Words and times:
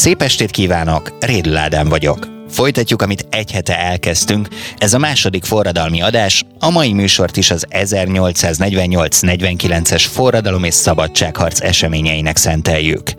Szép 0.00 0.22
estét 0.22 0.50
kívánok, 0.50 1.12
Rédl 1.20 1.56
Ádám 1.56 1.88
vagyok. 1.88 2.28
Folytatjuk, 2.48 3.02
amit 3.02 3.26
egy 3.30 3.50
hete 3.50 3.78
elkezdtünk. 3.78 4.48
Ez 4.76 4.94
a 4.94 4.98
második 4.98 5.44
forradalmi 5.44 6.02
adás. 6.02 6.44
A 6.58 6.70
mai 6.70 6.92
műsort 6.92 7.36
is 7.36 7.50
az 7.50 7.66
1848-49-es 7.70 10.04
forradalom 10.10 10.64
és 10.64 10.74
szabadságharc 10.74 11.60
eseményeinek 11.60 12.36
szenteljük. 12.36 13.12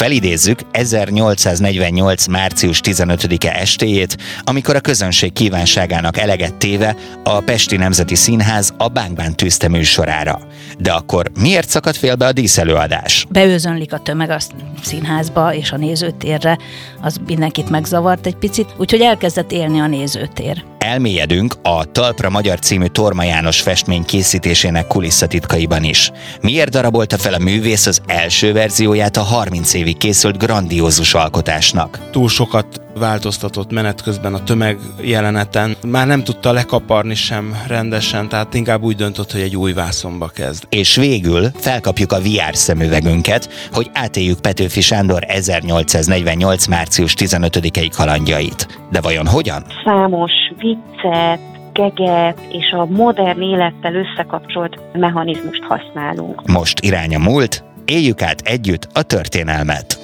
Felidézzük 0.00 0.60
1848. 0.70 2.26
március 2.26 2.80
15-e 2.84 3.50
estéjét, 3.60 4.16
amikor 4.44 4.76
a 4.76 4.80
közönség 4.80 5.32
kívánságának 5.32 6.18
eleget 6.18 6.54
téve 6.54 6.96
a 7.24 7.40
Pesti 7.40 7.76
Nemzeti 7.76 8.14
Színház 8.14 8.74
a 8.76 8.88
Bánkbán 8.88 9.36
tűzte 9.36 9.68
műsorára. 9.68 10.40
De 10.78 10.92
akkor 10.92 11.30
miért 11.40 11.68
szakadt 11.68 11.96
félbe 11.96 12.26
a 12.26 12.32
díszelőadás? 12.32 13.26
Beőzönlik 13.28 13.92
a 13.92 13.98
tömeg 13.98 14.30
a 14.30 14.38
színházba 14.82 15.54
és 15.54 15.72
a 15.72 15.76
nézőtérre, 15.76 16.58
az 17.00 17.20
mindenkit 17.26 17.70
megzavart 17.70 18.26
egy 18.26 18.36
picit, 18.36 18.74
úgyhogy 18.76 19.00
elkezdett 19.00 19.52
élni 19.52 19.80
a 19.80 19.86
nézőtér. 19.86 20.64
Elmélyedünk 20.78 21.54
a 21.62 21.84
Talpra 21.84 22.30
Magyar 22.30 22.58
című 22.58 22.86
Torma 22.86 23.22
János 23.22 23.60
festmény 23.60 24.04
készítésének 24.04 24.86
kulisszatitkaiban 24.86 25.84
is. 25.84 26.10
Miért 26.40 26.70
darabolta 26.70 27.18
fel 27.18 27.34
a 27.34 27.38
művész 27.38 27.86
az 27.86 28.00
első 28.06 28.52
verzióját 28.52 29.16
a 29.16 29.22
30 29.22 29.74
évig 29.74 29.89
készült 29.92 30.38
grandiózus 30.38 31.14
alkotásnak? 31.14 31.98
Túl 32.10 32.28
sokat 32.28 32.80
változtatott 32.98 33.72
menet 33.72 34.02
közben 34.02 34.34
a 34.34 34.42
tömeg 34.42 34.78
jeleneten. 35.00 35.76
Már 35.86 36.06
nem 36.06 36.24
tudta 36.24 36.52
lekaparni 36.52 37.14
sem 37.14 37.56
rendesen, 37.68 38.28
tehát 38.28 38.54
inkább 38.54 38.82
úgy 38.82 38.96
döntött, 38.96 39.32
hogy 39.32 39.40
egy 39.40 39.56
új 39.56 39.72
vászonba 39.72 40.28
kezd. 40.28 40.64
És 40.68 40.96
végül 40.96 41.50
felkapjuk 41.54 42.12
a 42.12 42.20
VR 42.20 42.54
szemüvegünket, 42.54 43.68
hogy 43.72 43.90
átéljük 43.92 44.40
Petőfi 44.40 44.80
Sándor 44.80 45.24
1848. 45.26 46.66
március 46.66 47.14
15-i 47.18 47.90
kalandjait. 47.96 48.80
De 48.90 49.00
vajon 49.00 49.26
hogyan? 49.26 49.64
Számos 49.84 50.32
viccet, 50.58 51.40
geget 51.72 52.40
és 52.48 52.70
a 52.72 52.84
modern 52.84 53.42
élettel 53.42 53.94
összekapcsolt 53.94 54.78
mechanizmust 54.92 55.62
használunk. 55.62 56.46
Most 56.46 56.80
irány 56.80 57.14
a 57.14 57.18
múlt, 57.18 57.64
éljük 57.84 58.22
át 58.22 58.40
együtt 58.40 58.88
a 58.92 59.02
történelmet. 59.02 59.98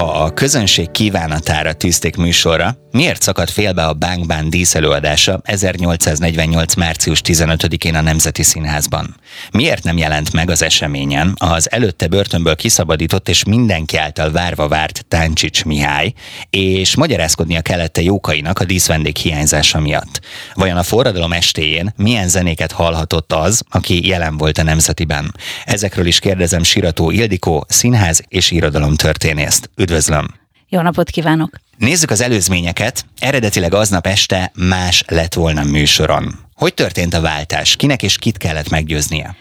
Ha 0.00 0.06
a 0.06 0.30
közönség 0.30 0.90
kívánatára 0.90 1.72
tűzték 1.72 2.16
műsorra, 2.16 2.76
miért 2.92 3.22
szakadt 3.22 3.50
félbe 3.50 3.86
a 3.86 3.92
Bánkbán 3.92 4.50
díszelőadása 4.50 5.40
1848. 5.44 6.74
március 6.74 7.20
15-én 7.24 7.94
a 7.94 8.00
Nemzeti 8.00 8.42
Színházban? 8.42 9.16
Miért 9.52 9.84
nem 9.84 9.96
jelent 9.96 10.32
meg 10.32 10.50
az 10.50 10.62
eseményen 10.62 11.34
az 11.36 11.70
előtte 11.70 12.06
börtönből 12.06 12.56
kiszabadított 12.56 13.28
és 13.28 13.44
mindenki 13.44 13.96
által 13.96 14.30
várva 14.30 14.68
várt 14.68 15.04
Táncsics 15.08 15.64
Mihály, 15.64 16.12
és 16.50 16.96
magyarázkodnia 16.96 17.60
kellett 17.60 17.96
a 17.96 18.00
jókainak 18.00 18.58
a 18.58 18.64
díszvendég 18.64 19.16
hiányzása 19.16 19.80
miatt? 19.80 20.20
Vajon 20.54 20.76
a 20.76 20.82
forradalom 20.82 21.32
estéjén 21.32 21.92
milyen 21.96 22.28
zenéket 22.28 22.72
hallhatott 22.72 23.32
az, 23.32 23.62
aki 23.70 24.06
jelen 24.08 24.36
volt 24.36 24.58
a 24.58 24.62
Nemzetiben? 24.62 25.34
Ezekről 25.64 26.06
is 26.06 26.18
kérdezem 26.18 26.62
Sirató 26.62 27.10
Ildikó, 27.10 27.64
színház 27.68 28.22
és 28.28 28.50
irodalom 28.50 28.94
történészt. 28.94 29.70
Üdvözlöm! 29.90 30.26
Jó 30.68 30.80
napot 30.80 31.10
kívánok! 31.10 31.50
Nézzük 31.78 32.10
az 32.10 32.20
előzményeket. 32.20 33.04
Eredetileg 33.18 33.74
aznap 33.74 34.06
este 34.06 34.52
más 34.54 35.04
lett 35.06 35.34
volna 35.34 35.64
műsoron. 35.64 36.34
Hogy 36.54 36.74
történt 36.74 37.14
a 37.14 37.20
váltás? 37.20 37.76
Kinek 37.76 38.02
és 38.02 38.18
kit 38.18 38.36
kellett 38.36 38.68
meggyőznie? 38.68 39.36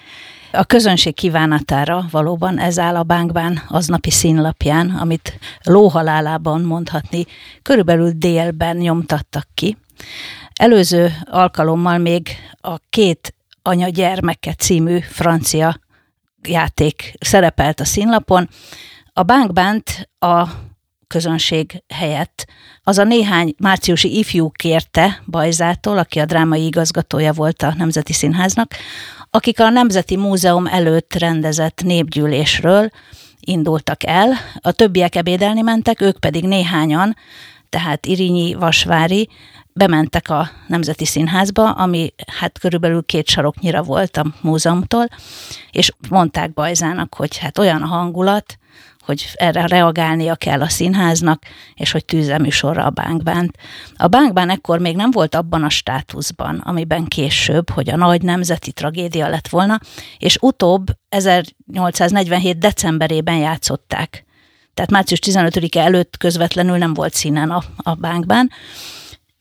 A 0.52 0.64
közönség 0.64 1.14
kívánatára 1.14 2.06
valóban 2.12 2.60
ez 2.60 2.80
áll 2.80 2.96
a 2.96 3.04
bánkbán 3.04 3.62
aznapi 3.68 4.12
színlapján, 4.12 4.90
amit 4.90 5.40
lóhalálában 5.64 6.62
mondhatni, 6.62 7.26
körülbelül 7.62 8.12
délben 8.16 8.78
nyomtattak 8.78 9.48
ki. 9.54 9.78
Előző 10.54 11.14
alkalommal 11.26 11.98
még 11.98 12.30
a 12.62 12.78
két 12.90 13.36
anya 13.62 13.88
gyermeke 13.88 14.54
című 14.54 15.00
francia 15.00 15.80
játék 16.48 17.14
szerepelt 17.20 17.80
a 17.80 17.86
színlapon, 17.86 18.50
a 19.20 19.24
Bánkbánt 19.24 20.10
a 20.20 20.48
közönség 21.08 21.84
helyett. 21.94 22.46
Az 22.84 22.98
a 22.98 23.04
néhány 23.04 23.54
márciusi 23.58 24.18
ifjú 24.18 24.50
kérte 24.50 25.22
Bajzától, 25.26 25.98
aki 25.98 26.20
a 26.20 26.26
drámai 26.26 26.66
igazgatója 26.66 27.34
volt 27.34 27.62
a 27.62 27.74
Nemzeti 27.78 28.14
Színháznak, 28.14 28.72
akik 29.30 29.60
a 29.60 29.70
Nemzeti 29.70 30.18
Múzeum 30.18 30.68
előtt 30.68 31.14
rendezett 31.14 31.84
népgyűlésről 31.84 32.90
indultak 33.40 34.06
el, 34.06 34.34
a 34.62 34.72
többiek 34.72 35.16
ebédelni 35.16 35.62
mentek, 35.62 36.02
ők 36.02 36.20
pedig 36.20 36.44
néhányan, 36.44 37.16
tehát 37.70 38.06
Irinyi, 38.06 38.54
Vasvári, 38.54 39.30
bementek 39.74 40.30
a 40.30 40.50
Nemzeti 40.68 41.06
Színházba, 41.06 41.72
ami 41.72 42.14
hát 42.40 42.60
körülbelül 42.60 43.06
két 43.06 43.28
saroknyira 43.28 43.84
volt 43.84 44.18
a 44.18 44.26
múzeumtól, 44.42 45.08
és 45.72 45.92
mondták 46.10 46.54
Bajzának, 46.54 47.16
hogy 47.16 47.38
hát 47.38 47.58
olyan 47.58 47.82
a 47.82 47.88
hangulat, 47.88 48.58
hogy 49.10 49.30
erre 49.34 49.68
reagálnia 49.68 50.36
kell 50.36 50.62
a 50.62 50.70
színháznak, 50.70 51.44
és 51.74 51.92
hogy 51.92 52.06
tűzeműsorra 52.06 52.86
a 52.86 52.90
bánkbánt. 52.90 53.58
A 53.96 54.08
bánkbán 54.08 54.50
ekkor 54.50 54.80
még 54.80 54.96
nem 54.96 55.12
volt 55.12 55.36
abban 55.36 55.64
a 55.64 55.70
státuszban, 55.70 56.58
amiben 56.58 57.06
később, 57.06 57.70
hogy 57.70 57.90
a 57.90 57.96
nagy 57.96 58.22
nemzeti 58.22 58.72
tragédia 58.72 59.28
lett 59.28 59.48
volna, 59.48 59.80
és 60.18 60.38
utóbb 60.42 60.88
1847. 61.10 62.58
decemberében 62.58 63.38
játszották. 63.38 64.26
Tehát 64.74 64.92
március 64.92 65.20
15-e 65.26 65.80
előtt 65.80 66.18
közvetlenül 66.18 66.78
nem 66.78 66.94
volt 66.94 67.14
színen 67.14 67.50
a, 67.50 67.64
a 67.78 67.94
bánkbán. 67.94 68.52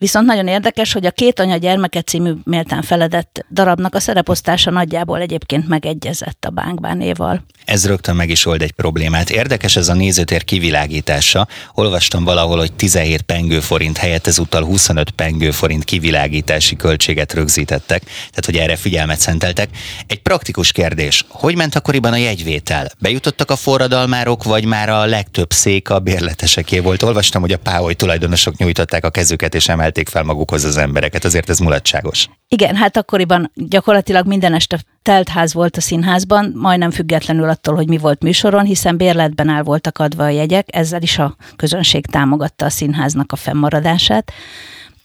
Viszont 0.01 0.27
nagyon 0.27 0.47
érdekes, 0.47 0.93
hogy 0.93 1.07
a 1.07 1.11
Két 1.11 1.41
anya 1.41 1.57
gyermeke 1.57 2.03
című 2.03 2.33
méltán 2.45 2.83
feledett 2.83 3.45
darabnak 3.51 3.95
a 3.95 4.01
szereposztása 4.01 4.71
nagyjából 4.71 5.21
egyébként 5.21 5.69
megegyezett 5.69 6.45
a 6.45 6.51
bánkbánéval. 6.51 7.45
Ez 7.65 7.87
rögtön 7.87 8.17
meg 8.17 8.31
is 8.31 8.47
old 8.47 8.63
egy 8.63 8.73
problémát. 8.73 9.31
Érdekes 9.31 9.77
ez 9.77 9.89
a 9.89 9.95
nézőtér 9.95 10.45
kivilágítása. 10.45 11.49
Olvastam 11.75 12.25
valahol, 12.25 12.59
hogy 12.59 12.73
17 12.73 13.23
pengő 13.23 13.61
forint 13.61 13.97
helyett 13.97 14.27
ezúttal 14.27 14.65
25 14.65 15.11
pengő 15.11 15.51
forint 15.51 15.85
kivilágítási 15.85 16.77
költséget 16.77 17.33
rögzítettek, 17.33 18.03
tehát 18.05 18.45
hogy 18.45 18.57
erre 18.57 18.77
figyelmet 18.77 19.19
szenteltek. 19.19 19.69
Egy 20.07 20.23
praktikus 20.23 20.73
kérdés, 20.73 21.25
hogy 21.29 21.57
ment 21.57 21.75
akkoriban 21.75 22.13
a 22.13 22.17
jegyvétel? 22.17 22.91
Bejutottak 22.99 23.51
a 23.51 23.57
forradalmárok, 23.57 24.45
vagy 24.45 24.65
már 24.65 24.89
a 24.89 25.05
legtöbb 25.05 25.53
szék 25.53 25.91
a 25.91 25.99
bérleteseké 25.99 26.79
volt? 26.79 27.03
Olvastam, 27.03 27.41
hogy 27.41 27.53
a 27.53 27.59
páholy 27.59 27.95
tulajdonosok 27.95 28.57
nyújtották 28.57 29.05
a 29.05 29.11
kezüket 29.11 29.55
és 29.55 29.69
emelték 29.89 30.09
fel 30.09 30.23
magukhoz 30.23 30.65
az 30.65 30.77
embereket, 30.77 31.25
azért 31.25 31.49
ez 31.49 31.59
mulatságos. 31.59 32.29
Igen, 32.49 32.77
hát 32.77 32.97
akkoriban 32.97 33.51
gyakorlatilag 33.55 34.27
minden 34.27 34.55
este 34.55 34.79
telt 35.03 35.29
ház 35.29 35.55
volt 35.55 35.77
a 35.77 35.81
színházban, 35.81 36.53
majdnem 36.55 36.91
függetlenül 36.91 37.49
attól, 37.49 37.75
hogy 37.75 37.89
mi 37.89 37.99
volt 37.99 38.23
műsoron, 38.23 38.65
hiszen 38.65 38.97
bérletben 38.97 39.49
el 39.49 39.63
voltak 39.63 39.99
adva 39.99 40.25
a 40.25 40.29
jegyek, 40.29 40.67
ezzel 40.71 41.03
is 41.03 41.19
a 41.19 41.37
közönség 41.57 42.07
támogatta 42.07 42.65
a 42.65 42.71
színháznak 42.71 43.33
a 43.33 43.37
fennmaradását. 43.37 44.33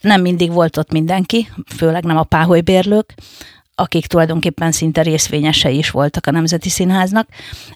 Nem 0.00 0.20
mindig 0.20 0.52
volt 0.52 0.76
ott 0.76 0.92
mindenki, 0.92 1.48
főleg 1.76 2.04
nem 2.04 2.16
a 2.16 2.22
páholybérlők, 2.22 3.14
akik 3.74 4.06
tulajdonképpen 4.06 4.72
szinte 4.72 5.02
részvényesei 5.02 5.76
is 5.76 5.90
voltak 5.90 6.26
a 6.26 6.30
Nemzeti 6.30 6.68
Színháznak. 6.68 7.28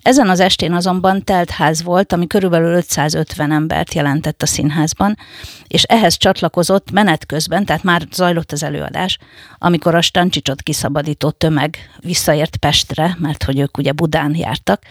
Ezen 0.03 0.29
az 0.29 0.41
estén 0.41 0.73
azonban 0.73 1.25
telt 1.25 1.51
ház 1.51 1.83
volt, 1.83 2.13
ami 2.13 2.27
körülbelül 2.27 2.75
550 2.75 3.53
embert 3.53 3.95
jelentett 3.95 4.43
a 4.43 4.47
színházban, 4.47 5.17
és 5.67 5.83
ehhez 5.83 6.17
csatlakozott 6.17 6.91
menet 6.91 7.27
közben, 7.27 7.65
tehát 7.65 7.83
már 7.83 8.07
zajlott 8.13 8.53
az 8.53 8.63
előadás, 8.63 9.19
amikor 9.59 9.95
a 9.95 10.01
Stancsicsot 10.01 10.63
kiszabadító 10.63 11.31
tömeg 11.31 11.77
visszaért 12.01 12.57
Pestre, 12.57 13.17
mert 13.19 13.43
hogy 13.43 13.59
ők 13.59 13.79
ugye 13.79 13.93
Budán 13.93 14.35
jártak, 14.35 14.83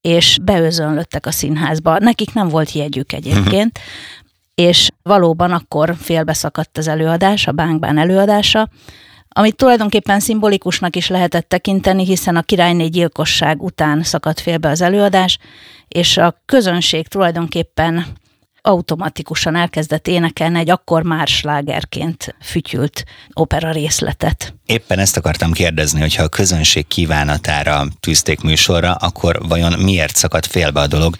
és 0.00 0.38
beőzönlöttek 0.42 1.26
a 1.26 1.30
színházba. 1.30 1.98
Nekik 1.98 2.32
nem 2.32 2.48
volt 2.48 2.72
jegyük 2.72 3.12
egyébként, 3.12 3.78
és 4.54 4.90
valóban 5.02 5.52
akkor 5.52 5.96
félbeszakadt 5.98 6.78
az 6.78 6.88
előadás, 6.88 7.46
a 7.46 7.52
Bánkbán 7.52 7.98
előadása, 7.98 8.68
amit 9.28 9.56
tulajdonképpen 9.56 10.20
szimbolikusnak 10.20 10.96
is 10.96 11.08
lehetett 11.08 11.48
tekinteni, 11.48 12.04
hiszen 12.04 12.36
a 12.36 12.42
királyné 12.42 12.86
gyilkosság 12.86 13.62
után 13.62 14.02
szakadt 14.02 14.40
félbe 14.40 14.68
az 14.68 14.80
előadás, 14.80 15.38
és 15.88 16.16
a 16.16 16.42
közönség 16.46 17.06
tulajdonképpen 17.06 18.06
automatikusan 18.62 19.56
elkezdett 19.56 20.06
énekelni 20.06 20.58
egy 20.58 20.70
akkor 20.70 21.02
már 21.02 21.26
slágerként 21.26 22.34
fütyült 22.40 23.04
opera 23.32 23.70
részletet. 23.72 24.54
Éppen 24.66 24.98
ezt 24.98 25.16
akartam 25.16 25.52
kérdezni, 25.52 26.00
hogyha 26.00 26.22
a 26.22 26.28
közönség 26.28 26.86
kívánatára 26.86 27.86
tűzték 28.00 28.40
műsorra, 28.40 28.92
akkor 28.92 29.40
vajon 29.48 29.78
miért 29.78 30.16
szakadt 30.16 30.46
félbe 30.46 30.80
a 30.80 30.86
dolog? 30.86 31.16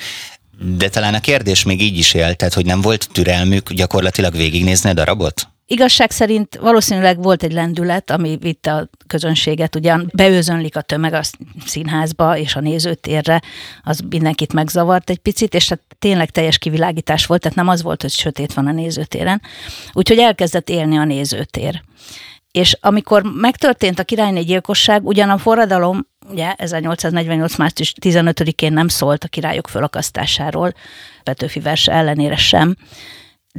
De 0.60 0.88
talán 0.88 1.14
a 1.14 1.20
kérdés 1.20 1.64
még 1.64 1.82
így 1.82 1.98
is 1.98 2.14
él, 2.14 2.34
tehát 2.34 2.54
hogy 2.54 2.66
nem 2.66 2.80
volt 2.80 3.08
türelmük 3.12 3.72
gyakorlatilag 3.72 4.32
végignézni 4.32 4.90
a 4.90 4.94
darabot? 4.94 5.48
Igazság 5.70 6.10
szerint 6.10 6.56
valószínűleg 6.56 7.22
volt 7.22 7.42
egy 7.42 7.52
lendület, 7.52 8.10
ami 8.10 8.36
vitte 8.40 8.74
a 8.74 8.88
közönséget, 9.06 9.76
ugyan 9.76 10.10
beőzönlik 10.14 10.76
a 10.76 10.80
tömeg 10.80 11.12
a 11.12 11.20
színházba 11.66 12.36
és 12.36 12.56
a 12.56 12.60
nézőtérre, 12.60 13.42
az 13.82 14.02
mindenkit 14.08 14.52
megzavart 14.52 15.10
egy 15.10 15.18
picit, 15.18 15.54
és 15.54 15.68
hát 15.68 15.80
tényleg 15.98 16.30
teljes 16.30 16.58
kivilágítás 16.58 17.26
volt, 17.26 17.40
tehát 17.40 17.56
nem 17.56 17.68
az 17.68 17.82
volt, 17.82 18.02
hogy 18.02 18.10
sötét 18.10 18.52
van 18.52 18.66
a 18.66 18.72
nézőtéren. 18.72 19.42
Úgyhogy 19.92 20.18
elkezdett 20.18 20.68
élni 20.68 20.96
a 20.96 21.04
nézőtér. 21.04 21.82
És 22.50 22.76
amikor 22.80 23.22
megtörtént 23.22 23.98
a 23.98 24.04
királyné 24.04 24.42
gyilkosság, 24.42 25.06
ugyan 25.06 25.30
a 25.30 25.38
forradalom, 25.38 26.06
ugye 26.30 26.52
1848. 26.52 27.56
március 27.56 27.94
15-én 28.00 28.72
nem 28.72 28.88
szólt 28.88 29.24
a 29.24 29.28
királyok 29.28 29.68
fölakasztásáról, 29.68 30.74
Petőfi 31.22 31.60
verse 31.60 31.92
ellenére 31.92 32.36
sem, 32.36 32.76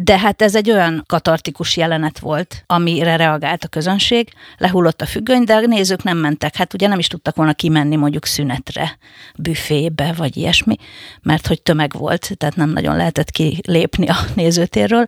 de 0.03 0.17
hát 0.17 0.41
ez 0.41 0.55
egy 0.55 0.71
olyan 0.71 1.03
katartikus 1.07 1.77
jelenet 1.77 2.19
volt, 2.19 2.63
amire 2.67 3.15
reagált 3.15 3.63
a 3.63 3.67
közönség, 3.67 4.29
lehullott 4.57 5.01
a 5.01 5.05
függöny, 5.05 5.43
de 5.43 5.53
a 5.53 5.59
nézők 5.59 6.03
nem 6.03 6.17
mentek. 6.17 6.55
Hát 6.55 6.73
ugye 6.73 6.87
nem 6.87 6.99
is 6.99 7.07
tudtak 7.07 7.35
volna 7.35 7.53
kimenni 7.53 7.95
mondjuk 7.95 8.25
szünetre, 8.25 8.97
büfébe, 9.37 10.13
vagy 10.13 10.37
ilyesmi, 10.37 10.75
mert 11.21 11.47
hogy 11.47 11.61
tömeg 11.61 11.93
volt, 11.97 12.29
tehát 12.37 12.55
nem 12.55 12.69
nagyon 12.69 12.95
lehetett 12.95 13.31
kilépni 13.31 14.07
a 14.07 14.15
nézőtérről. 14.35 15.05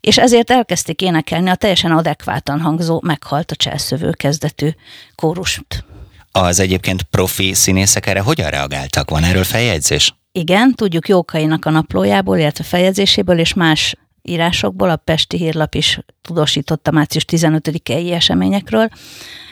És 0.00 0.18
ezért 0.18 0.50
elkezdték 0.50 1.02
énekelni 1.02 1.50
a 1.50 1.54
teljesen 1.54 1.92
adekvátan 1.92 2.60
hangzó, 2.60 3.00
meghalt 3.02 3.50
a 3.50 3.56
cselszövő 3.56 4.10
kezdetű 4.10 4.68
kórust. 5.14 5.84
Az 6.32 6.60
egyébként 6.60 7.02
profi 7.02 7.54
színészek 7.54 8.06
erre 8.06 8.20
hogyan 8.20 8.50
reagáltak? 8.50 9.10
Van 9.10 9.24
erről 9.24 9.44
feljegyzés? 9.44 10.14
Igen, 10.32 10.74
tudjuk 10.74 11.08
Jókainak 11.08 11.64
a 11.64 11.70
naplójából, 11.70 12.38
illetve 12.38 12.64
feljegyzéséből 12.64 13.38
és 13.38 13.54
más 13.54 13.96
írásokból, 14.26 14.90
a 14.90 14.96
Pesti 14.96 15.36
Hírlap 15.36 15.74
is 15.74 16.00
tudósította 16.22 16.90
március 16.90 17.24
15-i 17.28 18.12
eseményekről, 18.12 18.88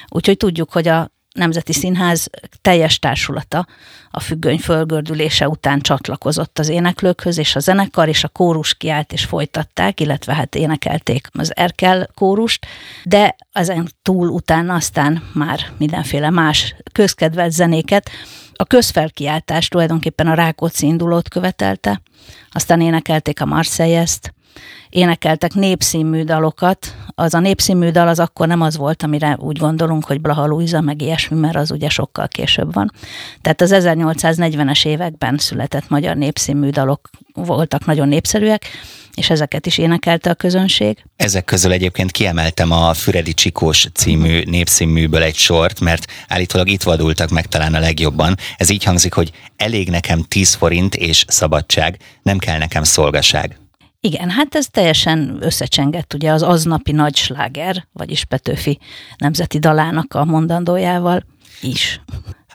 úgyhogy 0.08 0.36
tudjuk, 0.36 0.72
hogy 0.72 0.88
a 0.88 1.12
Nemzeti 1.34 1.72
Színház 1.72 2.30
teljes 2.60 2.98
társulata 2.98 3.66
a 4.10 4.20
függöny 4.20 4.58
fölgördülése 4.58 5.48
után 5.48 5.80
csatlakozott 5.80 6.58
az 6.58 6.68
éneklőkhöz, 6.68 7.38
és 7.38 7.56
a 7.56 7.60
zenekar 7.60 8.08
és 8.08 8.24
a 8.24 8.28
kórus 8.28 8.74
kiállt 8.74 9.12
és 9.12 9.24
folytatták, 9.24 10.00
illetve 10.00 10.34
hát 10.34 10.54
énekelték 10.54 11.28
az 11.32 11.56
Erkel 11.56 12.08
kórust, 12.14 12.66
de 13.04 13.36
ezen 13.52 13.88
túl 14.02 14.28
utána 14.28 14.74
aztán 14.74 15.22
már 15.32 15.60
mindenféle 15.78 16.30
más 16.30 16.74
közkedvelt 16.92 17.52
zenéket. 17.52 18.10
A 18.52 18.64
közfelkiáltás 18.64 19.68
tulajdonképpen 19.68 20.26
a 20.26 20.34
Rákóczi 20.34 20.86
indulót 20.86 21.28
követelte, 21.28 22.02
aztán 22.50 22.80
énekelték 22.80 23.40
a 23.40 23.46
Marseillest, 23.46 24.33
énekeltek 24.88 25.54
népszínmű 25.54 26.22
dalokat. 26.24 26.94
Az 27.14 27.34
a 27.34 27.40
népszínmű 27.40 27.90
dal 27.90 28.08
az 28.08 28.18
akkor 28.18 28.46
nem 28.46 28.60
az 28.60 28.76
volt, 28.76 29.02
amire 29.02 29.36
úgy 29.40 29.58
gondolunk, 29.58 30.04
hogy 30.04 30.20
Blaha 30.20 30.46
Luisa, 30.46 30.80
meg 30.80 31.02
ilyesmi, 31.02 31.38
mert 31.38 31.56
az 31.56 31.70
ugye 31.70 31.88
sokkal 31.88 32.28
később 32.28 32.74
van. 32.74 32.92
Tehát 33.40 33.60
az 33.60 33.70
1840-es 33.74 34.86
években 34.86 35.38
született 35.38 35.88
magyar 35.88 36.16
népszínmű 36.16 36.70
dalok 36.70 37.10
voltak 37.34 37.84
nagyon 37.84 38.08
népszerűek, 38.08 38.64
és 39.14 39.30
ezeket 39.30 39.66
is 39.66 39.78
énekelte 39.78 40.30
a 40.30 40.34
közönség. 40.34 41.04
Ezek 41.16 41.44
közül 41.44 41.72
egyébként 41.72 42.10
kiemeltem 42.10 42.70
a 42.70 42.94
Füredi 42.94 43.34
Csikós 43.34 43.88
című 43.94 44.42
népszínműből 44.42 45.22
egy 45.22 45.36
sort, 45.36 45.80
mert 45.80 46.06
állítólag 46.28 46.68
itt 46.68 46.82
vadultak 46.82 47.30
meg 47.30 47.46
talán 47.46 47.74
a 47.74 47.78
legjobban. 47.78 48.36
Ez 48.56 48.70
így 48.70 48.84
hangzik, 48.84 49.12
hogy 49.12 49.30
elég 49.56 49.88
nekem 49.88 50.22
10 50.22 50.54
forint 50.54 50.94
és 50.94 51.24
szabadság, 51.28 51.98
nem 52.22 52.38
kell 52.38 52.58
nekem 52.58 52.82
szolgaság. 52.82 53.58
Igen, 54.04 54.30
hát 54.30 54.54
ez 54.54 54.66
teljesen 54.66 55.36
összecsengett 55.40 56.14
ugye 56.14 56.32
az 56.32 56.42
aznapi 56.42 56.92
nagy 56.92 57.16
sláger, 57.16 57.86
vagyis 57.92 58.24
Petőfi 58.24 58.78
nemzeti 59.16 59.58
dalának 59.58 60.14
a 60.14 60.24
mondandójával 60.24 61.24
is 61.60 62.00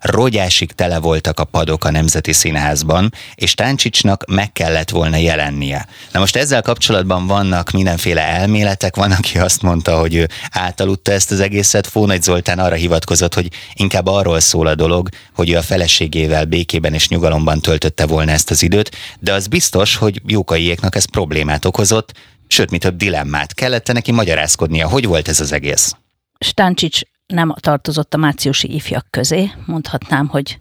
rogyásig 0.01 0.72
tele 0.72 1.00
voltak 1.00 1.40
a 1.40 1.44
padok 1.44 1.86
a 1.86 1.92
Nemzeti 1.92 2.34
Színházban, 2.34 3.13
és 3.36 3.54
Táncsicsnak 3.54 4.24
meg 4.28 4.51
kellett 4.51 4.90
volna 4.90 5.18
jelennie. 5.18 5.88
Na 6.12 6.19
most 6.19 6.36
ezzel 6.36 6.62
kapcsolatban 6.62 7.28
vannak 7.28 7.72
mindenféle 7.72 8.22
elméletek, 8.22 8.96
van, 8.96 9.12
aki 9.12 9.38
azt 9.38 9.62
mondta, 9.62 10.00
hogy 10.00 10.16
ő 10.16 10.28
átaludta 10.51 11.12
ezt 11.12 11.31
az 11.31 11.40
egészet, 11.40 11.88
Fónagy 11.88 12.22
Zoltán 12.22 12.60
arra 12.60 12.75
hivatkozott, 12.75 13.34
hogy 13.34 13.50
inkább 13.74 14.07
arról 14.07 14.40
szól 14.40 14.68
a 14.68 14.75
dolog, 14.75 15.10
hogy 15.36 15.50
ő 15.50 15.57
a 15.57 15.62
feleségével 15.62 16.46
békében 16.46 16.94
és 16.94 17.07
nyugalomban 17.07 17.60
töltötte 17.60 18.06
volna 18.06 18.31
ezt 18.31 18.50
az 18.50 18.62
időt, 18.62 18.96
de 19.19 19.34
az 19.34 19.48
biztos, 19.48 19.96
hogy 19.96 20.22
Jókaiéknak 20.25 20.96
ez 20.96 21.06
problémát 21.06 21.66
okozott, 21.66 22.12
sőt, 22.48 22.72
mi 22.72 22.78
több 22.78 22.96
dilemmát. 22.96 23.54
Kellett 23.54 23.92
neki 23.92 24.12
magyarázkodnia, 24.12 24.88
hogy 24.88 25.06
volt 25.06 25.28
ez 25.28 25.40
az 25.40 25.51
egész? 25.51 25.96
Stáncsics 26.40 27.01
nem 27.33 27.53
tartozott 27.59 28.13
a 28.13 28.17
márciusi 28.17 28.73
ifjak 28.73 29.07
közé, 29.09 29.51
mondhatnám, 29.65 30.27
hogy 30.27 30.59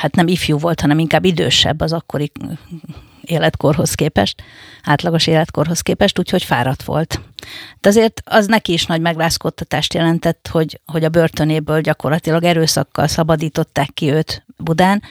hát 0.00 0.14
nem 0.14 0.28
ifjú 0.28 0.58
volt, 0.58 0.80
hanem 0.80 0.98
inkább 0.98 1.24
idősebb 1.24 1.80
az 1.80 1.92
akkori 1.92 2.32
életkorhoz 3.20 3.94
képest, 3.94 4.42
átlagos 4.82 5.26
életkorhoz 5.26 5.80
képest, 5.80 6.18
úgyhogy 6.18 6.42
fáradt 6.42 6.82
volt. 6.82 7.20
De 7.80 7.88
azért 7.88 8.22
az 8.24 8.46
neki 8.46 8.72
is 8.72 8.86
nagy 8.86 9.00
megrázkodtatást 9.00 9.94
jelentett, 9.94 10.48
hogy, 10.50 10.80
hogy 10.86 11.04
a 11.04 11.08
börtönéből 11.08 11.80
gyakorlatilag 11.80 12.44
erőszakkal 12.44 13.06
szabadították 13.06 13.90
ki 13.94 14.10
őt 14.10 14.44
Budán, 14.56 15.02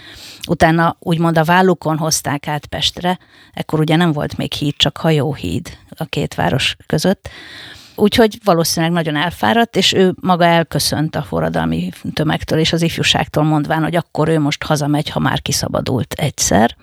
utána 0.47 0.95
úgymond 0.99 1.37
a 1.37 1.43
vállukon 1.43 1.97
hozták 1.97 2.47
át 2.47 2.65
Pestre, 2.65 3.19
ekkor 3.53 3.79
ugye 3.79 3.95
nem 3.95 4.11
volt 4.11 4.37
még 4.37 4.53
híd, 4.53 4.73
csak 4.77 4.97
hajóhíd 4.97 5.77
a 5.89 6.05
két 6.05 6.35
város 6.35 6.75
között, 6.85 7.29
Úgyhogy 7.99 8.39
valószínűleg 8.43 8.93
nagyon 8.93 9.15
elfáradt, 9.15 9.75
és 9.75 9.93
ő 9.93 10.13
maga 10.21 10.45
elköszönt 10.45 11.15
a 11.15 11.21
forradalmi 11.21 11.89
tömegtől 12.13 12.59
és 12.59 12.73
az 12.73 12.81
ifjúságtól 12.81 13.43
mondván, 13.43 13.83
hogy 13.83 13.95
akkor 13.95 14.27
ő 14.27 14.39
most 14.39 14.63
hazamegy, 14.63 15.09
ha 15.09 15.19
már 15.19 15.41
kiszabadult 15.41 16.13
egyszer. 16.13 16.75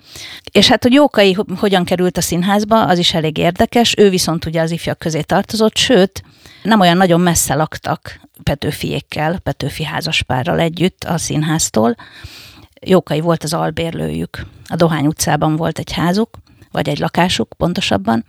És 0.50 0.68
hát, 0.68 0.82
hogy 0.82 0.92
Jókai 0.92 1.36
hogyan 1.58 1.84
került 1.84 2.16
a 2.16 2.20
színházba, 2.20 2.84
az 2.84 2.98
is 2.98 3.14
elég 3.14 3.38
érdekes. 3.38 3.94
Ő 3.98 4.10
viszont 4.10 4.44
ugye 4.44 4.60
az 4.60 4.70
ifjak 4.70 4.98
közé 4.98 5.20
tartozott, 5.20 5.76
sőt, 5.76 6.22
nem 6.62 6.80
olyan 6.80 6.96
nagyon 6.96 7.20
messze 7.20 7.54
laktak 7.54 8.20
Petőfiékkel, 8.42 9.38
Petőfi 9.38 9.84
házaspárral 9.84 10.58
együtt 10.58 11.04
a 11.04 11.18
színháztól. 11.18 11.94
Jókai 12.80 13.20
volt 13.20 13.44
az 13.44 13.52
albérlőjük. 13.52 14.46
A 14.68 14.76
Dohány 14.76 15.06
utcában 15.06 15.56
volt 15.56 15.78
egy 15.78 15.92
házuk, 15.92 16.30
vagy 16.70 16.88
egy 16.88 16.98
lakásuk 16.98 17.54
pontosabban, 17.56 18.24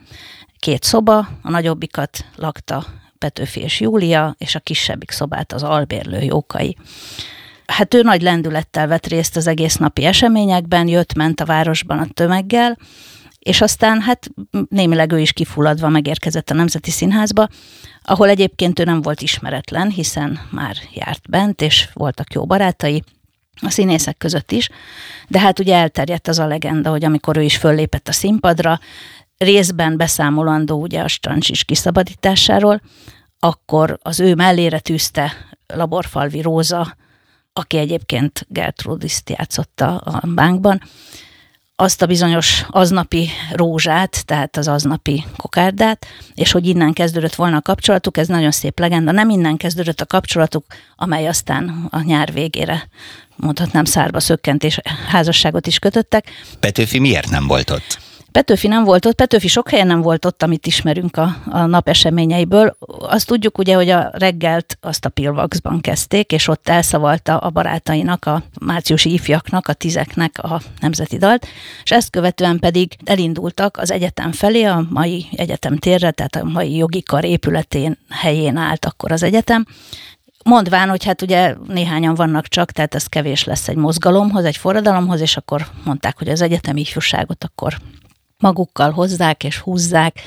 két 0.60 0.84
szoba, 0.84 1.18
a 1.42 1.50
nagyobbikat 1.50 2.26
lakta 2.36 2.86
Petőfi 3.18 3.60
és 3.60 3.80
Júlia, 3.80 4.36
és 4.38 4.56
a 4.56 4.60
kisebbik 4.60 5.12
szobát 5.12 5.54
az 5.54 5.64
albérlő 5.64 6.22
Jókai. 6.22 6.78
Hát 7.66 7.94
ő 7.94 8.02
nagy 8.02 8.22
lendülettel 8.22 8.88
vett 8.88 9.08
részt 9.08 9.36
az 9.36 9.48
egész 9.48 9.76
napi 9.76 10.06
eseményekben, 10.06 10.88
jött-ment 10.88 11.40
a 11.40 11.46
városban 11.46 12.00
a 12.00 12.08
tömeggel, 12.14 12.78
és 13.40 13.62
aztán 13.62 14.02
hát 14.02 14.30
némileg 14.70 15.12
ő 15.12 15.20
is 15.20 15.34
kifulladva 15.34 15.90
megérkezett 15.90 16.50
a 16.50 16.54
Nemzeti 16.54 16.92
Színházba, 16.92 17.48
ahol 18.04 18.30
egyébként 18.30 18.80
ő 18.80 18.84
nem 18.84 19.02
volt 19.02 19.22
ismeretlen, 19.22 19.90
hiszen 19.90 20.40
már 20.52 20.76
járt 20.94 21.30
bent, 21.30 21.62
és 21.62 21.90
voltak 21.94 22.34
jó 22.34 22.46
barátai, 22.46 23.04
a 23.62 23.70
színészek 23.70 24.18
között 24.18 24.52
is, 24.52 24.70
de 25.28 25.40
hát 25.40 25.60
ugye 25.60 25.76
elterjedt 25.76 26.28
az 26.28 26.40
a 26.40 26.48
legenda, 26.48 26.90
hogy 26.90 27.06
amikor 27.06 27.38
ő 27.38 27.42
is 27.42 27.58
föllépett 27.58 28.08
a 28.08 28.12
színpadra, 28.12 28.80
részben 29.38 29.98
beszámolandó 29.98 30.82
ugye 30.82 31.02
a 31.02 31.08
Strancsis 31.08 31.64
kiszabadításáról, 31.64 32.82
akkor 33.40 34.00
az 34.02 34.20
ő 34.20 34.36
mellére 34.36 34.80
tűzte 34.80 35.34
Laborfalvi 35.68 36.42
Róza, 36.42 36.96
aki 37.54 37.78
egyébként 37.78 38.46
Gertrudiszt 38.50 39.30
játszotta 39.30 39.98
a 39.98 40.28
bánkban, 40.28 40.82
azt 41.80 42.02
a 42.02 42.06
bizonyos 42.06 42.66
aznapi 42.70 43.30
rózsát, 43.52 44.26
tehát 44.26 44.58
az 44.58 44.68
aznapi 44.68 45.26
kokárdát, 45.36 46.06
és 46.34 46.52
hogy 46.52 46.68
innen 46.68 46.94
kezdődött 46.94 47.36
volna 47.36 47.58
a 47.58 47.62
kapcsolatuk, 47.62 48.18
ez 48.18 48.28
nagyon 48.28 48.52
szép 48.52 48.80
legenda. 48.80 49.12
Nem 49.12 49.30
innen 49.30 49.58
kezdődött 49.58 50.02
a 50.02 50.06
kapcsolatuk, 50.06 50.66
amely 50.96 51.28
aztán 51.28 51.88
a 51.90 52.02
nyár 52.02 52.34
végére 52.34 52.90
mondhatnám 53.36 53.86
szárba 53.86 54.20
szökkent 54.20 54.64
és 54.64 54.80
házasságot 55.08 55.68
is 55.68 55.80
kötöttek. 55.80 56.30
Petőfi 56.60 57.00
miért 57.00 57.30
nem 57.30 57.48
volt 57.48 57.70
ott? 57.70 58.00
Petőfi 58.38 58.68
nem 58.68 58.84
volt 58.84 59.06
ott, 59.06 59.16
Petőfi 59.16 59.48
sok 59.48 59.70
helyen 59.70 59.88
nem 59.88 60.02
volt 60.02 60.26
ott, 60.26 60.44
amit 60.44 60.68
ismerünk 60.68 61.18
a, 61.18 61.36
a 61.50 61.66
nap 61.66 61.88
eseményeiből. 61.88 62.78
Azt 63.00 63.28
tudjuk 63.28 63.58
ugye, 63.58 63.76
hogy 63.76 63.90
a 63.90 64.10
reggelt 64.14 64.78
azt 64.82 65.06
a 65.06 65.10
Pilvaxban 65.10 65.82
kezdték, 65.82 66.32
és 66.32 66.48
ott 66.48 66.70
elszavalta 66.70 67.38
a 67.38 67.50
barátainak, 67.50 68.26
a 68.26 68.44
márciusi 68.62 69.14
ifjaknak, 69.14 69.68
a 69.68 69.74
tizeknek 69.74 70.44
a 70.44 70.62
nemzeti 70.80 71.18
dalt, 71.18 71.48
és 71.84 71.92
ezt 71.92 72.10
követően 72.10 72.60
pedig 72.60 72.98
elindultak 73.04 73.78
az 73.78 73.92
egyetem 73.92 74.32
felé, 74.32 74.64
a 74.64 74.86
mai 74.90 75.26
egyetem 75.32 75.78
térre, 75.78 76.12
tehát 76.12 76.36
a 76.36 76.44
mai 76.44 76.76
jogi 76.76 77.04
kar 77.04 77.24
épületén 77.24 77.98
helyén 78.10 78.58
állt 78.58 78.86
akkor 78.86 79.12
az 79.12 79.24
egyetem, 79.24 79.66
mondván, 80.44 80.90
hogy 80.90 81.04
hát 81.04 81.22
ugye 81.22 81.56
néhányan 81.68 82.16
vannak 82.16 82.48
csak, 82.48 82.72
tehát 82.72 82.96
ez 82.96 83.06
kevés 83.06 83.44
lesz 83.44 83.68
egy 83.68 83.76
mozgalomhoz, 83.76 84.46
egy 84.46 84.58
forradalomhoz, 84.58 85.22
és 85.22 85.38
akkor 85.38 85.68
mondták, 85.84 86.18
hogy 86.18 86.30
az 86.30 86.42
egyetemi 86.42 86.80
ifjúságot 86.80 87.44
akkor 87.44 87.78
magukkal 88.40 88.92
hozzák 88.92 89.44
és 89.44 89.58
húzzák, 89.58 90.20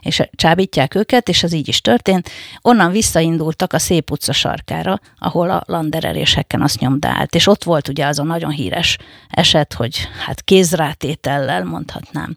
és 0.00 0.22
csábítják 0.30 0.94
őket, 0.94 1.28
és 1.28 1.42
az 1.42 1.52
így 1.52 1.68
is 1.68 1.80
történt. 1.80 2.30
Onnan 2.62 2.90
visszaindultak 2.90 3.72
a 3.72 3.78
Szép 3.78 4.10
utca 4.10 4.32
sarkára, 4.32 5.00
ahol 5.18 5.50
a 5.50 5.62
landererésekken 5.66 6.62
azt 6.62 6.78
nyomdált. 6.78 7.34
És 7.34 7.46
ott 7.46 7.64
volt 7.64 7.88
ugye 7.88 8.06
az 8.06 8.18
a 8.18 8.22
nagyon 8.22 8.50
híres 8.50 8.98
eset, 9.28 9.72
hogy 9.72 10.08
hát 10.26 10.42
kézrátétellel 10.42 11.64
mondhatnám, 11.64 12.36